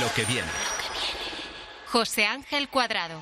[0.00, 0.48] lo que viene.
[1.86, 3.20] José Ángel Cuadrado.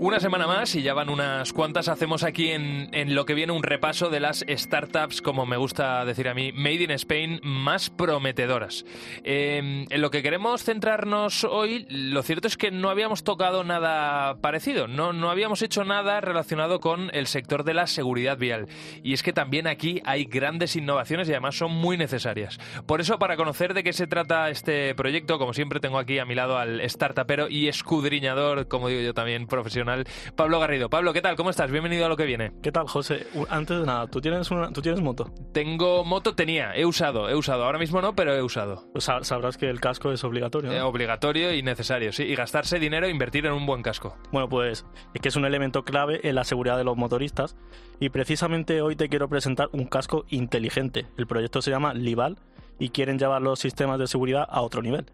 [0.00, 1.88] Una semana más y ya van unas cuantas.
[1.88, 6.04] Hacemos aquí en, en, lo que viene un repaso de las startups, como me gusta
[6.04, 8.84] decir a mí, Made in Spain, más prometedoras.
[9.24, 14.36] Em, en lo que queremos centrarnos hoy, lo cierto es que no habíamos tocado nada
[14.40, 18.68] parecido, no, no habíamos hecho nada relacionado con el sector de la seguridad vial.
[19.02, 22.60] Y es que también aquí hay grandes innovaciones y además son muy necesarias.
[22.86, 26.24] Por eso, para conocer de qué se trata este proyecto, como siempre tengo aquí a
[26.24, 29.87] mi lado al startupero y escudriñador, como digo yo también, profesional
[30.36, 30.90] Pablo Garrido.
[30.90, 31.36] Pablo, ¿qué tal?
[31.36, 31.70] ¿Cómo estás?
[31.70, 32.52] Bienvenido a lo que viene.
[32.62, 33.26] ¿Qué tal, José?
[33.48, 35.30] Antes de nada, ¿tú tienes, una, ¿tú tienes moto?
[35.52, 37.64] Tengo moto, tenía, he usado, he usado.
[37.64, 38.84] Ahora mismo no, pero he usado.
[38.92, 40.72] Pues sabrás que el casco es obligatorio.
[40.72, 42.24] Eh, obligatorio y necesario, sí.
[42.24, 44.16] Y gastarse dinero e invertir en un buen casco.
[44.32, 47.56] Bueno, pues es que es un elemento clave en la seguridad de los motoristas.
[48.00, 51.06] Y precisamente hoy te quiero presentar un casco inteligente.
[51.16, 52.38] El proyecto se llama Lival
[52.78, 55.06] y quieren llevar los sistemas de seguridad a otro nivel.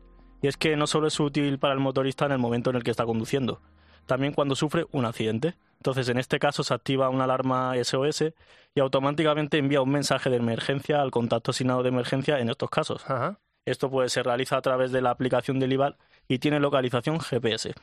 [0.43, 2.85] Y es que no solo es útil para el motorista en el momento en el
[2.85, 3.63] que está conduciendo,
[4.07, 5.55] también cuando sufre un accidente.
[5.77, 8.33] Entonces, en este caso se activa una alarma SOS
[8.75, 13.05] y automáticamente envía un mensaje de emergencia al contacto asignado de emergencia en estos casos.
[13.67, 15.97] Esto pues, se realiza a través de la aplicación del IVAL
[16.29, 17.75] y tiene localización GPS.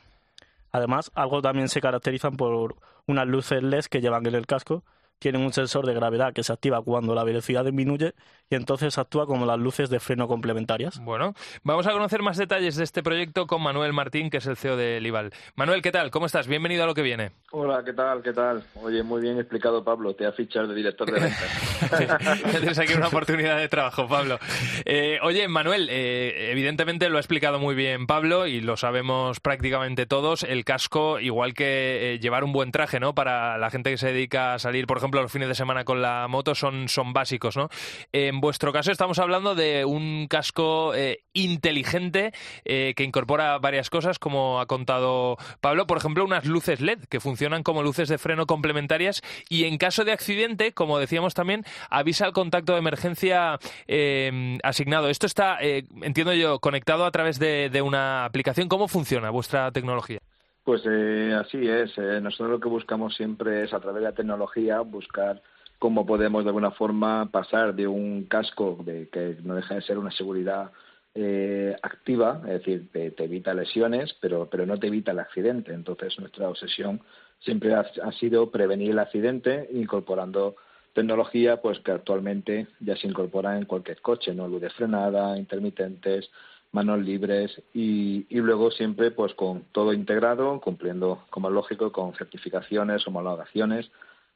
[0.72, 4.84] Además, algo también se caracterizan por unas luces LED que llevan en el casco
[5.22, 8.12] tienen un sensor de gravedad que se activa cuando la velocidad disminuye
[8.50, 10.98] y entonces actúa como las luces de freno complementarias.
[10.98, 14.56] Bueno, vamos a conocer más detalles de este proyecto con Manuel Martín, que es el
[14.56, 15.30] CEO de Lival.
[15.54, 16.10] Manuel, ¿qué tal?
[16.10, 16.48] ¿Cómo estás?
[16.48, 17.30] Bienvenido a lo que viene.
[17.52, 18.20] Hola, ¿qué tal?
[18.20, 18.64] ¿Qué tal?
[18.82, 20.14] Oye, muy bien explicado, Pablo.
[20.14, 22.42] Te ha fichado de director de ventas.
[22.50, 24.40] Tienes aquí una oportunidad de trabajo, Pablo.
[24.84, 30.04] Eh, oye, Manuel, eh, evidentemente lo ha explicado muy bien Pablo y lo sabemos prácticamente
[30.04, 30.42] todos.
[30.42, 33.14] El casco, igual que eh, llevar un buen traje, ¿no?
[33.14, 36.00] Para la gente que se dedica a salir, por ejemplo, los fines de semana con
[36.00, 37.68] la moto son, son básicos, ¿no?
[38.12, 42.32] En vuestro caso estamos hablando de un casco eh, inteligente
[42.64, 47.20] eh, que incorpora varias cosas, como ha contado Pablo, por ejemplo, unas luces LED que
[47.20, 52.24] funcionan como luces de freno complementarias y en caso de accidente, como decíamos también, avisa
[52.24, 55.08] al contacto de emergencia eh, asignado.
[55.08, 58.68] Esto está, entiendo yo, conectado a través de una aplicación.
[58.68, 60.20] ¿Cómo funciona vuestra tecnología?
[60.64, 61.96] Pues eh, así es.
[61.98, 65.42] Eh, nosotros lo que buscamos siempre es, a través de la tecnología, buscar
[65.78, 69.98] cómo podemos de alguna forma pasar de un casco de que no deja de ser
[69.98, 70.70] una seguridad
[71.14, 75.74] eh, activa, es decir, te, evita lesiones, pero, pero no te evita el accidente.
[75.74, 77.00] Entonces, nuestra obsesión
[77.40, 80.54] siempre ha, sido prevenir el accidente incorporando
[80.94, 84.46] tecnología pues que actualmente ya se incorpora en cualquier coche, ¿no?
[84.46, 86.30] Luz de frenada, intermitentes,
[86.72, 92.14] manos libres y, y, luego siempre pues con todo integrado, cumpliendo como es lógico con
[92.14, 93.90] certificaciones, homologaciones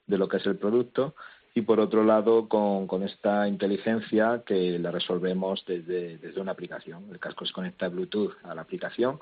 [0.07, 1.15] de lo que es el producto
[1.57, 7.05] y por otro lado con, con esta inteligencia que la resolvemos desde, desde, una aplicación.
[7.11, 9.19] El casco se conecta Bluetooth a la aplicación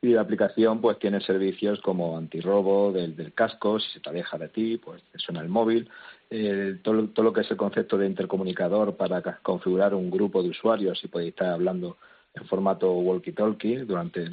[0.00, 4.38] y la aplicación pues tiene servicios como antirrobo del, del casco, si se te aleja
[4.38, 5.90] de ti pues te suena el móvil,
[6.30, 10.50] eh, todo, todo, lo que es el concepto de intercomunicador para configurar un grupo de
[10.50, 11.96] usuarios y poder estar hablando
[12.34, 14.26] en formato walkie-talkie durante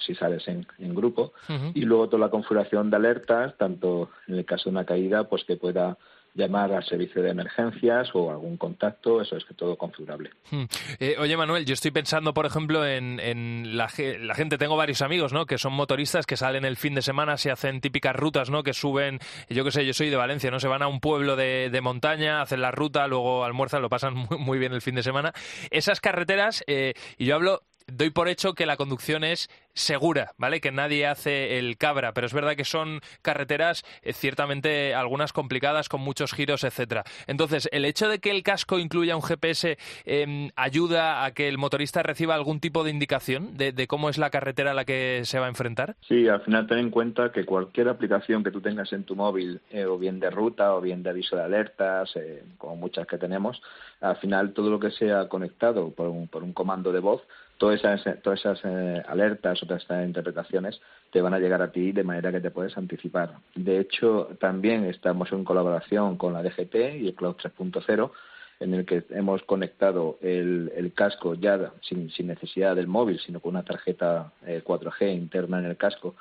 [0.00, 1.32] si sales en, en grupo.
[1.74, 5.44] Y luego toda la configuración de alertas tanto en el caso de una caída pues
[5.44, 5.96] que pueda
[6.34, 10.30] llamar al servicio de emergencias o algún contacto, eso es que todo configurable.
[10.50, 10.64] Hmm.
[10.98, 15.32] Eh, oye, Manuel, yo estoy pensando, por ejemplo, en, en la, gente, tengo varios amigos,
[15.32, 18.64] ¿no?, que son motoristas que salen el fin de semana, se hacen típicas rutas, ¿no?,
[18.64, 21.36] que suben, yo qué sé, yo soy de Valencia, ¿no?, se van a un pueblo
[21.36, 24.96] de, de montaña, hacen la ruta, luego almuerzan, lo pasan muy, muy bien el fin
[24.96, 25.32] de semana.
[25.70, 30.60] Esas carreteras, eh, y yo hablo doy por hecho que la conducción es segura, ¿vale?
[30.60, 35.88] Que nadie hace el cabra, pero es verdad que son carreteras eh, ciertamente algunas complicadas
[35.88, 37.04] con muchos giros, etcétera.
[37.26, 41.58] Entonces, el hecho de que el casco incluya un GPS em, ayuda a que el
[41.58, 45.38] motorista reciba algún tipo de indicación de, cómo es la carretera a la que se
[45.38, 45.96] va a enfrentar.
[46.08, 49.60] Sí, al final ten en cuenta que cualquier aplicación que tú tengas en tu móvil,
[49.70, 52.14] eh, o bien de ruta o bien de aviso de alertas,
[52.56, 53.60] como muchas que tenemos,
[54.00, 57.22] al final todo lo que sea conectado por un, por un comando de voz
[57.58, 60.80] todas esas, todas esas eh, alertas o todas estas interpretaciones
[61.10, 63.34] te van a llegar a ti de manera que te puedes anticipar.
[63.54, 68.10] De hecho, también estamos en colaboración con la DGT y el Cloud 3.0
[68.60, 73.40] en el que hemos conectado el, el casco ya sin, sin, necesidad del móvil, sino
[73.40, 76.14] con una tarjeta 4G eh, interna en el casco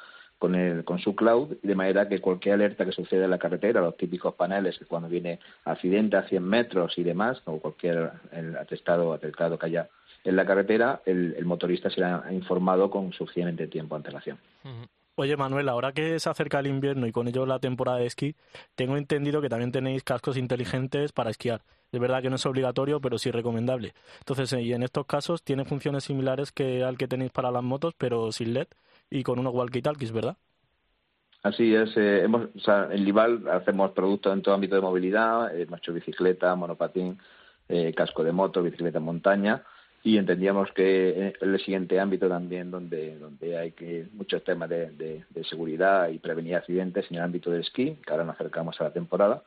[0.44, 3.80] con, el, con su cloud, de manera que cualquier alerta que suceda en la carretera,
[3.80, 8.12] los típicos paneles cuando viene accidente a 100 metros y demás, o cualquier
[8.60, 9.88] atestado, atestado que haya
[10.24, 14.38] en la carretera, el, motorista será informado con suficiente tiempo de antelación.
[15.16, 18.36] Oye Manuel, ahora que se acerca el invierno y con ello la temporada de esquí,
[18.74, 21.62] tengo entendido que también tenéis cascos inteligentes para esquiar.
[21.92, 23.94] Es verdad que no es obligatorio, pero sí recomendable.
[24.20, 27.62] Entonces, eh, y en estos casos tiene funciones similares que al que tenéis para las
[27.62, 28.68] motos, pero sin LED
[29.12, 30.36] y con unos walkie-talkies, ¿verdad?
[31.44, 35.56] Así es, eh, hemos, o sea, en Lival hacemos productos en todo ámbito de movilidad,
[35.56, 37.20] hemos hecho bicicleta, monopatín,
[37.70, 39.64] eh, casco de moto, bicicleta en montaña,
[40.04, 45.44] y entendíamos que el siguiente ámbito también donde, donde hay que muchos temas de, de,
[45.46, 48.94] seguridad y prevenir accidentes en el ámbito del esquí, que ahora nos acercamos a la
[48.94, 49.44] temporada,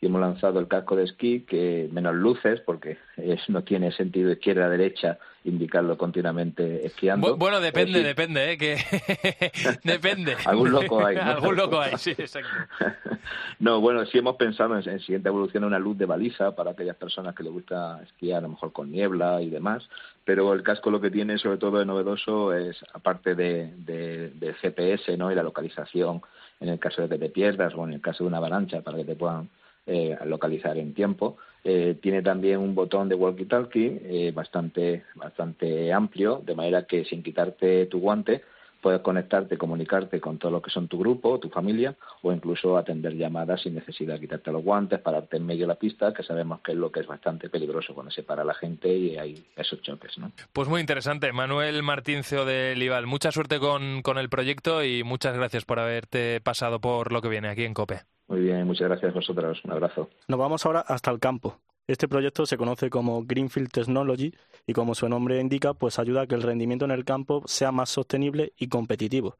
[0.00, 4.30] y hemos lanzado el casco de esquí que menos luces porque es, no tiene sentido
[4.30, 7.36] izquierda derecha indicarlo continuamente esquiando.
[7.36, 8.58] Bueno, depende, depende, ¿eh?
[8.58, 8.76] Que
[9.84, 10.36] depende.
[10.44, 11.16] Algún loco hay.
[11.16, 12.50] Algún loco hay, sí, exacto.
[13.58, 16.96] no, bueno, sí hemos pensado en, en siguiente evolución una luz de baliza para aquellas
[16.96, 19.88] personas que les gusta esquiar a lo mejor con niebla y demás,
[20.24, 24.54] pero el casco lo que tiene sobre todo de novedoso es, aparte de, de, de
[24.54, 25.32] GPS ¿no?
[25.32, 26.22] y la localización
[26.60, 28.98] en el caso de que te pierdas o en el caso de una avalancha para
[28.98, 29.48] que te puedan
[29.88, 31.38] eh, localizar en tiempo.
[31.64, 37.22] Eh, tiene también un botón de walkie-talkie eh, bastante, bastante amplio, de manera que sin
[37.22, 38.42] quitarte tu guante
[38.80, 43.14] puedes conectarte, comunicarte con todo lo que son tu grupo, tu familia, o incluso atender
[43.14, 46.60] llamadas sin necesidad de quitarte los guantes, pararte en medio de la pista, que sabemos
[46.60, 49.82] que es lo que es bastante peligroso cuando se para la gente y hay esos
[49.82, 50.16] choques.
[50.18, 50.30] ¿no?
[50.52, 51.32] Pues muy interesante.
[51.32, 55.80] Manuel Martín, CEO de Lival, mucha suerte con, con el proyecto y muchas gracias por
[55.80, 58.17] haberte pasado por lo que viene aquí en COPE.
[58.28, 59.60] Muy bien, muchas gracias a vosotros.
[59.64, 60.10] Un abrazo.
[60.28, 61.58] Nos vamos ahora hasta el campo.
[61.86, 64.34] Este proyecto se conoce como Greenfield Technology
[64.66, 67.72] y como su nombre indica, pues ayuda a que el rendimiento en el campo sea
[67.72, 69.38] más sostenible y competitivo.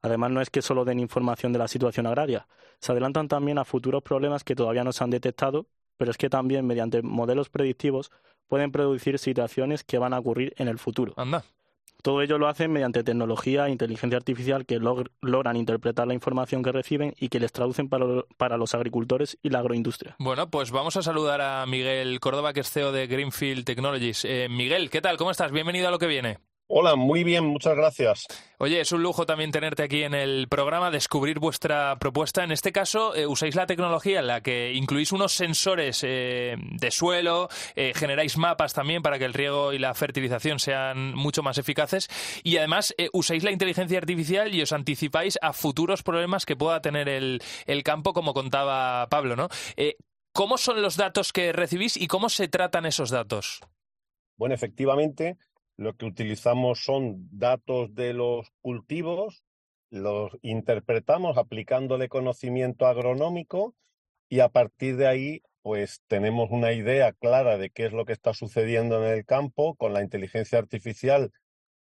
[0.00, 2.46] Además, no es que solo den información de la situación agraria,
[2.78, 5.66] se adelantan también a futuros problemas que todavía no se han detectado,
[5.98, 8.10] pero es que también mediante modelos predictivos
[8.48, 11.12] pueden producir situaciones que van a ocurrir en el futuro.
[11.18, 11.44] Anda.
[12.02, 16.72] Todo ello lo hacen mediante tecnología e inteligencia artificial que logran interpretar la información que
[16.72, 20.16] reciben y que les traducen para, los agricultores y la agroindustria.
[20.18, 24.24] Bueno, pues vamos a saludar a Miguel Córdoba, que es CEO de Greenfield Technologies.
[24.24, 25.16] Eh, Miguel, ¿qué tal?
[25.16, 25.52] ¿Cómo estás?
[25.52, 26.38] Bienvenido a lo que viene.
[26.72, 28.28] Hola, muy bien, muchas gracias.
[28.58, 32.44] Oye, es un lujo también tenerte aquí en el programa, descubrir vuestra propuesta.
[32.44, 36.90] En este caso, eh, usáis la tecnología en la que incluís unos sensores eh, de
[36.92, 41.58] suelo, eh, generáis mapas también para que el riego y la fertilización sean mucho más
[41.58, 42.08] eficaces
[42.44, 47.08] y además usáis la inteligencia artificial y os anticipáis a futuros problemas que pueda tener
[47.08, 49.48] el, el campo, como contaba Pablo, ¿no?
[50.32, 53.58] ¿Cómo son los datos que recibís y cómo se tratan esos datos?
[54.36, 55.36] Bueno, efectivamente,
[55.80, 59.42] lo que utilizamos son datos de los cultivos,
[59.88, 63.74] los interpretamos aplicándole conocimiento agronómico
[64.28, 68.12] y a partir de ahí pues tenemos una idea clara de qué es lo que
[68.12, 69.74] está sucediendo en el campo.
[69.76, 71.32] Con la inteligencia artificial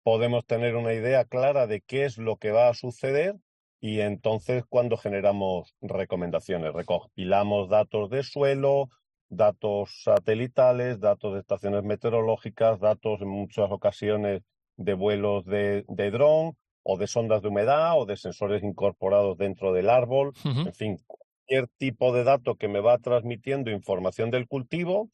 [0.02, 3.36] podemos tener una idea clara de qué es lo que va a suceder
[3.80, 8.90] y entonces cuando generamos recomendaciones, recopilamos datos de suelo,
[9.36, 14.42] datos satelitales, datos de estaciones meteorológicas, datos en muchas ocasiones
[14.78, 19.72] de vuelos de, de dron o de sondas de humedad o de sensores incorporados dentro
[19.74, 25.10] del árbol, en fin, cualquier tipo de dato que me va transmitiendo información del cultivo,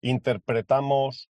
[0.00, 1.28] interpretamos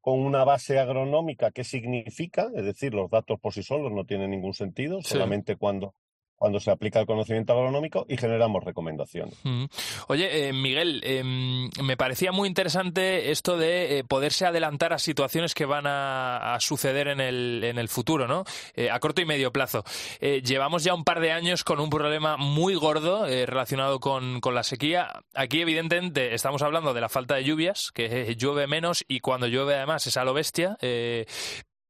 [0.00, 4.30] con una base agronómica qué significa, es decir, los datos por sí solos no tienen
[4.30, 5.94] ningún sentido, solamente cuando
[6.36, 9.34] cuando se aplica el conocimiento agronómico y generamos recomendaciones.
[10.08, 15.54] Oye, eh, Miguel, em, me parecía muy interesante esto de eh, poderse adelantar a situaciones
[15.54, 18.44] que van a, suceder en el, en el futuro, ¿no?
[18.74, 19.84] Eh, a corto y medio plazo.
[20.20, 24.62] llevamos ya un par de años con un problema muy gordo relacionado con, con, la
[24.62, 25.22] sequía.
[25.34, 29.74] Aquí, evidentemente, estamos hablando de la falta de lluvias, que llueve menos y cuando llueve
[29.74, 30.76] además es a lo bestia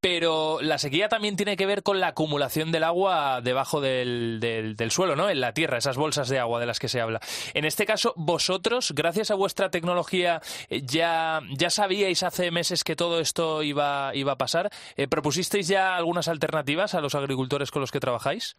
[0.08, 4.90] pero la sequía también tiene que ver con la acumulación del agua debajo del, del,
[4.92, 5.28] suelo, ¿no?
[5.28, 7.18] En la tierra, esas bolsas de agua de las que se habla.
[7.54, 12.94] En este caso, vosotros, gracias a vuestra tecnología, eh, ya, ya sabíais hace meses que
[12.94, 14.70] todo esto iba, iba a pasar.
[14.94, 18.54] Eh, ¿Propusisteis ya algunas alternativas a los agricultores con los que trabajáis?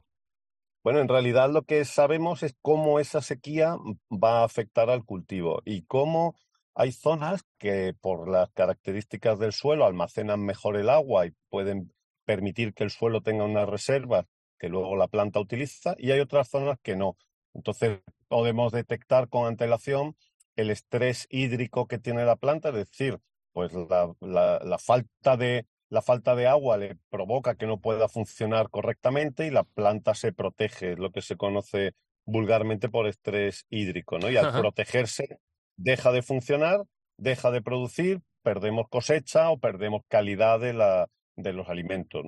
[0.83, 3.77] Bueno, en realidad lo que sabemos es cómo esa sequía
[4.11, 6.35] va a afectar al cultivo y cómo
[6.79, 11.91] hay zonas que por las características del suelo almacenan mejor el agua y pueden
[12.23, 14.25] permitir que el suelo tenga unas reservas
[14.59, 17.17] que luego la planta utiliza y hay otras zonas que no.
[17.55, 20.15] Entonces podemos detectar con antelación
[20.55, 23.17] el estrés hídrico que tiene la planta, es decir,
[23.53, 29.47] pues la, falta de la falta de agua le provoca que no pueda funcionar correctamente
[29.47, 34.29] y la planta se protege, es lo que se conoce vulgarmente por estrés hídrico, ¿no?
[34.29, 35.39] Y al protegerse
[35.77, 36.83] deja de funcionar,
[37.17, 42.25] deja de producir, perdemos cosecha o perdemos calidad de, la, de los alimentos.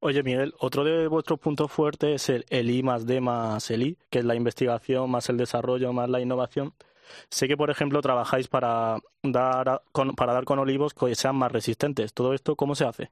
[0.00, 3.98] Oye, Miguel, otro de vuestros puntos fuertes es el, I más D más el I,
[4.10, 6.74] que es la investigación más el desarrollo más la innovación.
[7.30, 11.52] Sé que, por ejemplo, trabajáis para dar con, para dar con olivos que sean más
[11.52, 12.14] resistentes.
[12.14, 13.10] ¿Todo esto cómo se hace?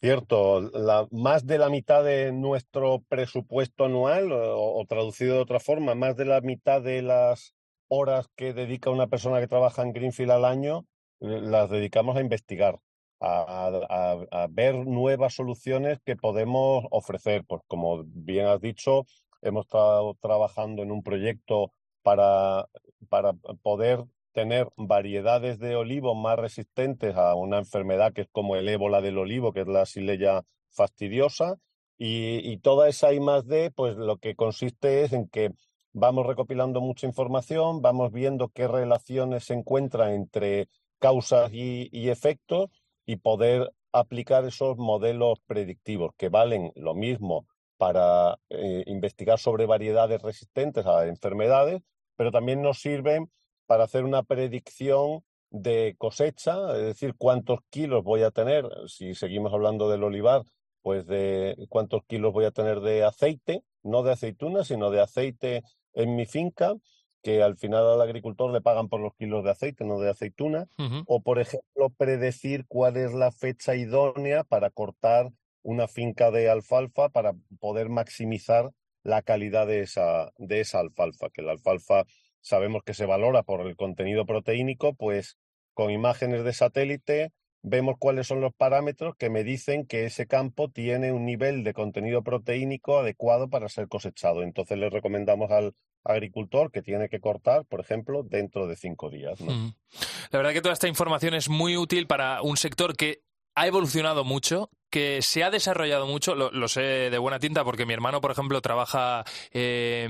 [0.00, 5.94] Cierto, la, más de la mitad de nuestro presupuesto anual, o, traducido de otra forma,
[5.94, 7.54] más de la mitad de las
[7.94, 10.86] horas que dedica una persona que trabaja en Greenfield al año,
[11.20, 12.78] las dedicamos a investigar,
[13.20, 17.44] a, ver nuevas soluciones que podemos ofrecer.
[17.46, 19.04] Pues como bien has dicho,
[19.42, 21.70] hemos estado trabajando en un proyecto
[22.02, 22.66] para,
[23.10, 28.70] para poder tener variedades de olivo más resistentes a una enfermedad que es como el
[28.70, 31.56] ébola del olivo, que es la sileya fastidiosa.
[31.98, 35.50] Y, y toda esa I más D, pues lo que consiste es en que
[35.92, 40.68] vamos recopilando mucha información, vamos viendo qué relaciones se encuentran entre
[40.98, 42.70] causas y, efectos
[43.04, 50.22] y poder aplicar esos modelos predictivos que valen lo mismo para eh, investigar sobre variedades
[50.22, 51.82] resistentes a enfermedades,
[52.16, 53.30] pero también nos sirven
[53.66, 59.52] para hacer una predicción de cosecha, es decir, cuántos kilos voy a tener, si seguimos
[59.52, 60.44] hablando del olivar,
[60.80, 65.62] pues de cuántos kilos voy a tener de aceite, no de aceituna, sino de aceite
[65.94, 66.74] en mi finca,
[67.22, 70.66] que al final al agricultor le pagan por los kilos de aceite, no de aceituna,
[71.06, 75.30] o por ejemplo predecir cuál es la fecha idónea para cortar
[75.62, 78.70] una finca de alfalfa para poder maximizar
[79.04, 82.04] la calidad de esa, de esa alfalfa, que la alfalfa
[82.40, 85.38] sabemos que se valora por el contenido proteínico, pues
[85.74, 87.32] con imágenes de satélite
[87.62, 91.72] vemos cuáles son los parámetros que me dicen que ese campo tiene un nivel de
[91.72, 94.42] contenido proteínico adecuado para ser cosechado.
[94.42, 99.40] Entonces le recomendamos al agricultor que tiene que cortar, por ejemplo, dentro de cinco días.
[99.40, 103.22] La verdad que toda esta información es muy útil para un sector que
[103.54, 107.94] ha evolucionado mucho, que se ha desarrollado mucho, lo, sé de buena tinta porque mi
[107.94, 110.06] hermano, por ejemplo, trabaja, eh,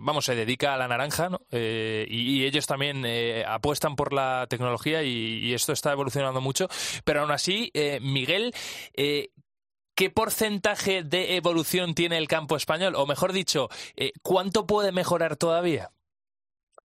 [0.00, 1.42] vamos, se dedica a la naranja, ¿no?
[1.50, 6.68] Eh, y, ellos también eh, apuestan por la tecnología y, esto está evolucionando mucho.
[7.04, 7.70] Pero aún así,
[8.00, 8.54] Miguel,
[8.94, 12.94] ¿qué porcentaje de evolución tiene el campo español?
[12.96, 13.68] O mejor dicho,
[14.22, 15.90] ¿cuánto puede mejorar todavía?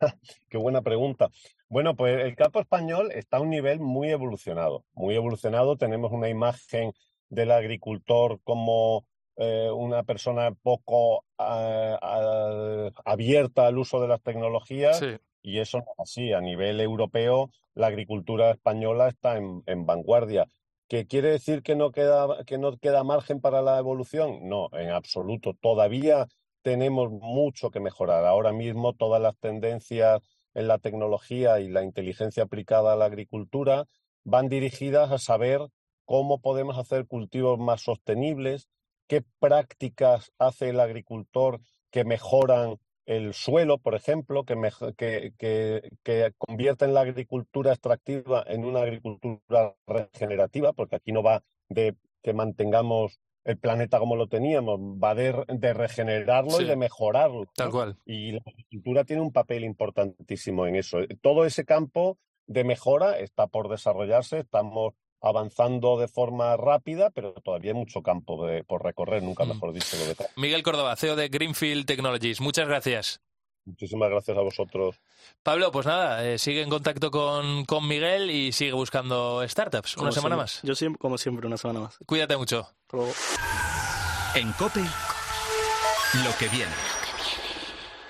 [0.51, 1.31] Qué buena pregunta.
[1.69, 5.77] Bueno, pues el campo español está a un nivel muy evolucionado, muy evolucionado.
[5.77, 6.93] Tenemos una imagen
[7.29, 9.05] del agricultor como
[9.37, 15.03] eh, una persona poco ah, abierta al uso de las tecnologías
[15.43, 16.33] y eso no es así.
[16.33, 20.47] A nivel europeo, la agricultura española está en, vanguardia.
[20.89, 24.49] ¿Qué quiere decir que no, queda, que no queda margen para la evolución?
[24.49, 25.55] No, en absoluto.
[25.61, 26.29] Todavía
[26.63, 28.25] tenemos mucho que mejorar.
[28.25, 30.21] Ahora mismo todas las tendencias
[30.57, 33.85] en la tecnología y la inteligencia aplicada a la agricultura
[34.25, 35.61] van dirigidas a saber
[36.07, 38.69] cómo podemos hacer cultivos más sostenibles,
[39.07, 44.57] qué prácticas hace el agricultor que mejoran el suelo, por ejemplo, que,
[44.97, 51.95] que, que, convierten la agricultura extractiva en una agricultura regenerativa, porque aquí no va de
[52.23, 57.45] que mantengamos el planeta como lo teníamos, va de, de regenerarlo y de mejorarlo.
[57.55, 57.97] Tal cual.
[58.05, 60.99] Y la agricultura tiene un papel importantísimo en eso.
[61.23, 67.71] Todo ese campo de mejora está por desarrollarse, estamos avanzando de forma rápida, pero todavía
[67.71, 69.49] hay mucho campo por recorrer, nunca mm.
[69.49, 73.21] mejor dicho lo de Miguel Córdoba, CEO de Greenfield Technologies, muchas gracias.
[73.67, 75.01] Muchísimas gracias a vosotros.
[75.43, 79.97] Pablo, pues nada, eh, sigue en contacto con, con, Miguel y sigue buscando startups.
[79.97, 80.61] una semana más.
[80.63, 81.99] Yo siempre, como siempre, una semana más.
[82.07, 82.69] Cuídate mucho.
[84.37, 84.83] En COPE,
[86.25, 86.73] lo que viene.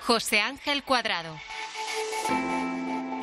[0.01, 1.35] José Ángel Cuadrado.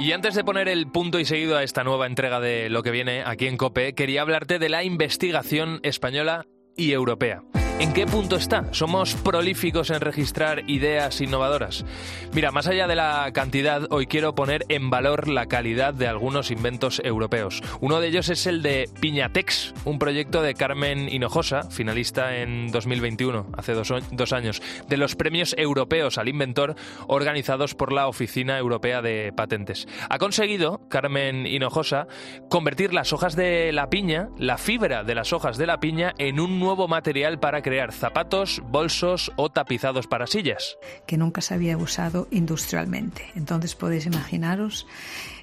[0.01, 2.91] Y antes de poner el punto y seguido a esta nueva entrega de lo que
[2.91, 7.43] viene aquí en COPE, quería hablarte de la investigación española y europea.
[7.81, 8.73] ¿En qué punto está?
[8.73, 11.85] ¿Somos prolíficos en registrar ideas innovadoras?
[12.33, 16.53] Mira, más allá de la cantidad, hoy quiero poner en valor la calidad de algunos
[16.53, 17.63] inventos europeos.
[17.81, 23.47] Uno de ellos es el de Piñatex, un proyecto de Carmen Hinojosa, finalista en 2021,
[23.57, 26.77] hace dos, dos años, de los premios europeos al inventor
[27.09, 29.89] organizados por la Oficina Europea de Patentes.
[30.09, 32.07] Ha conseguido, Carmen Hinojosa,
[32.49, 36.39] convertir las hojas de la piña, la fibra de las hojas de la piña, en
[36.39, 40.77] un nuevo material para crear zapatos, bolsos o tapizados para sillas.
[41.07, 43.25] Que nunca se había usado industrialmente.
[43.35, 44.87] Entonces podéis imaginaros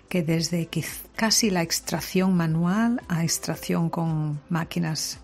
[0.07, 0.69] que desde
[1.15, 5.19] casi la extracción manual a extracción con máquinas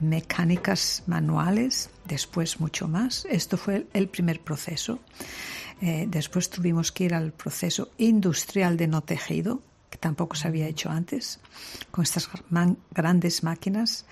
[0.00, 3.26] mecánicas manuales, después mucho más.
[3.28, 5.00] Esto fue el primer proceso.
[5.82, 10.66] Eh, después tuvimos que ir al proceso industrial de no tejido, que tampoco se había
[10.66, 11.40] hecho antes,
[11.90, 12.30] con estas
[12.90, 14.06] grandes máquinas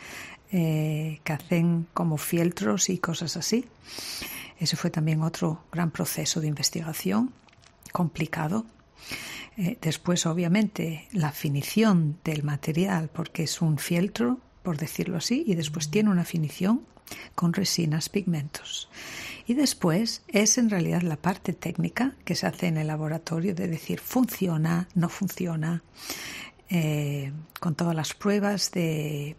[0.58, 3.66] eh, que hacen como fieltros y cosas así.
[4.58, 7.34] Ese fue también otro gran proceso de investigación,
[7.92, 8.64] complicado.
[9.58, 15.56] Eh, después, obviamente, la finición del material, porque es un fieltro, por decirlo así, y
[15.56, 16.86] después tiene una finición
[17.34, 18.88] con resinas, pigmentos.
[19.46, 23.68] Y después es en realidad la parte técnica que se hace en el laboratorio de
[23.68, 25.82] decir funciona, no funciona,
[26.70, 27.30] eh,
[27.60, 29.36] con todas las pruebas de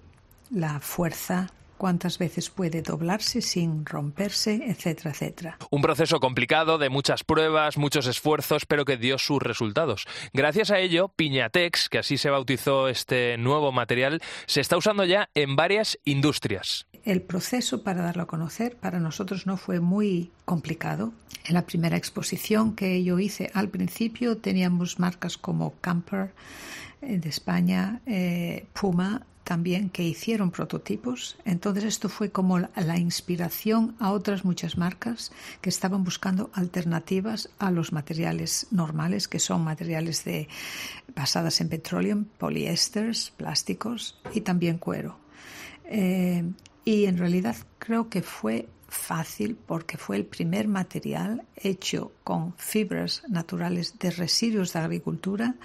[0.50, 5.58] la fuerza cuántas veces puede doblarse sin romperse, etcétera, etcétera.
[5.70, 10.06] Un proceso complicado, de muchas pruebas, muchos esfuerzos, pero que dio sus resultados.
[10.34, 15.30] Gracias a ello, Piñatex, que así se bautizó este nuevo material, se está usando ya
[15.36, 16.88] en varias industrias.
[17.06, 21.14] El proceso para darlo a conocer para nosotros no fue muy complicado.
[21.46, 26.32] En la primera exposición que yo hice al principio teníamos marcas como Camper
[27.02, 31.38] eh, de España, eh, Puma, también que hicieron prototipos.
[31.46, 35.32] Entonces esto fue como la inspiración a otras muchas marcas
[35.62, 40.50] que estaban buscando alternativas a los materiales normales, que son materiales de,
[41.16, 45.18] basadas en petróleo, poliésteres, plásticos y también cuero.
[45.86, 46.44] Eh,
[46.84, 53.24] y en realidad creo que fue fácil porque fue el primer material hecho con fibras
[53.28, 55.56] naturales de residuos de agricultura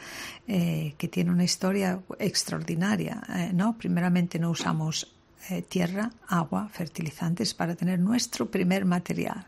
[0.46, 3.22] eh, que tiene una historia extraordinaria.
[3.28, 3.76] Eh, ¿no?
[3.78, 5.14] Primeramente no usamos
[5.50, 9.46] eh, tierra, agua, fertilizantes para tener nuestro primer material.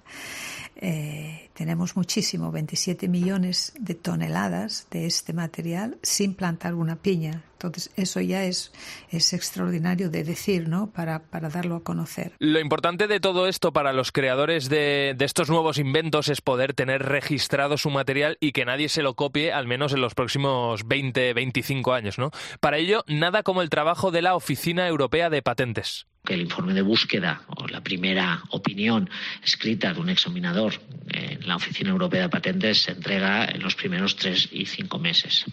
[1.55, 7.43] Tenemos muchísimo, 27 millones de toneladas de este material sin plantar una piña.
[7.55, 8.73] Entonces, eso ya es,
[9.11, 10.91] es extraordinario de decir, ¿no?
[10.91, 12.33] Para, para darlo a conocer.
[12.39, 16.75] Lo importante de todo esto para los creadores de, de estos nuevos inventos es poder
[16.75, 20.87] tener registrado su material y que nadie se lo copie, al menos en los próximos
[20.87, 22.31] 20, 25 años, ¿no?
[22.61, 26.81] Para ello, nada como el trabajo de la Oficina Europea de Patentes el informe de
[26.81, 29.11] búsqueda o la primera opinión
[29.45, 30.73] escrita de un examinador
[31.11, 35.45] en la Oficina Europea de Patentes se entrega en los primeros tres y cinco meses.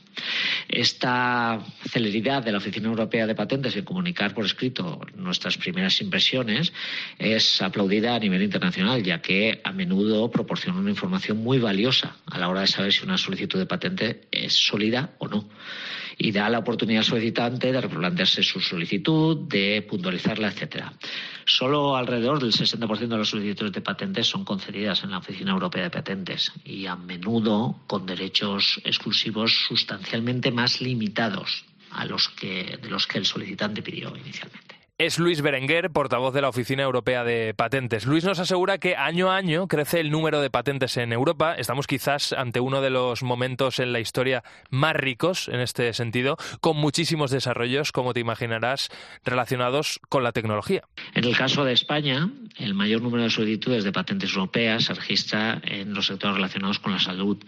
[0.70, 1.60] Esta
[1.90, 6.72] celeridad de la Oficina Europea de Patentes en comunicar por escrito nuestras primeras impresiones
[7.20, 12.40] es aplaudida a nivel internacional, ya que a menudo proporciona una información muy valiosa a
[12.40, 15.50] la hora de saber si una solicitud de patente es sólida o no
[16.24, 20.94] y da la oportunidad al solicitante de replantearse su solicitud, de puntualizar la etcétera.
[21.46, 25.84] Solo alrededor del 60% de las solicitudes de patentes son concedidas en la Oficina Europea
[25.84, 32.90] de Patentes y a menudo con derechos exclusivos sustancialmente más limitados a los que, de
[32.90, 37.56] los que el solicitante pidió inicialmente es Luis Berenguer, portavoz de la Oficina Europea de
[37.56, 38.06] Patentes.
[38.06, 41.56] Luis nos asegura que año a año crece el número de patentes en Europa.
[41.56, 46.38] Estamos quizás ante uno de los momentos en la historia más ricos en este sentido,
[46.60, 48.90] con muchísimos desarrollos, como te imaginarás,
[49.26, 50.84] relacionados con la tecnología.
[51.16, 55.64] En el caso de España, el mayor número de solicitudes de patentes europeas se registra
[55.64, 57.44] en los sectores relacionados con la salud.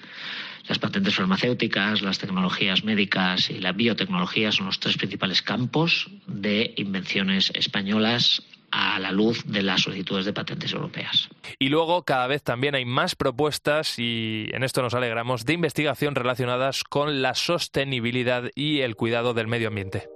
[0.67, 6.73] Las patentes farmacéuticas, las tecnologías médicas y la biotecnología son los tres principales campos de
[6.77, 11.29] invenciones españolas a la luz de las solicitudes de patentes europeas.
[11.59, 16.15] Y luego cada vez también hay más propuestas y en esto nos alegramos de investigación
[16.15, 20.09] relacionadas con la sostenibilidad y el cuidado del medio ambiente.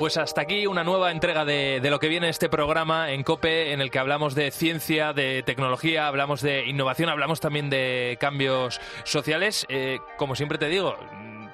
[0.00, 3.82] Pues hasta aquí una nueva entrega de, lo que viene este programa en COPE, en
[3.82, 9.66] el que hablamos de ciencia, de tecnología, hablamos de innovación, hablamos también de cambios sociales.
[9.68, 10.96] Eh, como siempre te digo,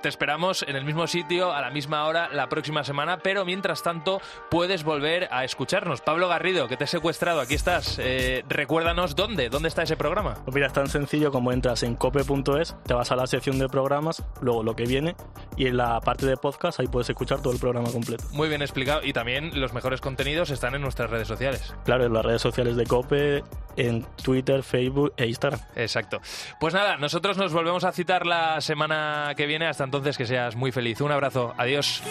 [0.07, 3.83] te esperamos en el mismo sitio, a la misma hora, la próxima semana, pero mientras
[3.83, 6.01] tanto puedes volver a escucharnos.
[6.01, 7.99] Pablo Garrido, que te he secuestrado, aquí estás.
[7.99, 10.35] Eh, recuérdanos dónde, dónde está ese programa.
[10.45, 13.69] Pues mira, es tan sencillo como entras en cope.es, te vas a la sección de
[13.69, 15.17] programas, luego lo que viene,
[15.57, 18.23] y en la parte de podcast ahí puedes escuchar todo el programa completo.
[18.31, 21.75] Muy bien explicado, y también los mejores contenidos están en nuestras redes sociales.
[21.85, 23.43] Claro, en las redes sociales de Cope,
[23.77, 25.61] en Twitter, Facebook e Instagram.
[25.75, 26.21] Exacto.
[26.61, 29.67] Pues nada, nosotros nos volvemos a citar la semana que viene.
[29.67, 31.01] Hasta entonces, que seas muy feliz.
[31.01, 31.55] Un abrazo.
[31.57, 32.03] Adiós.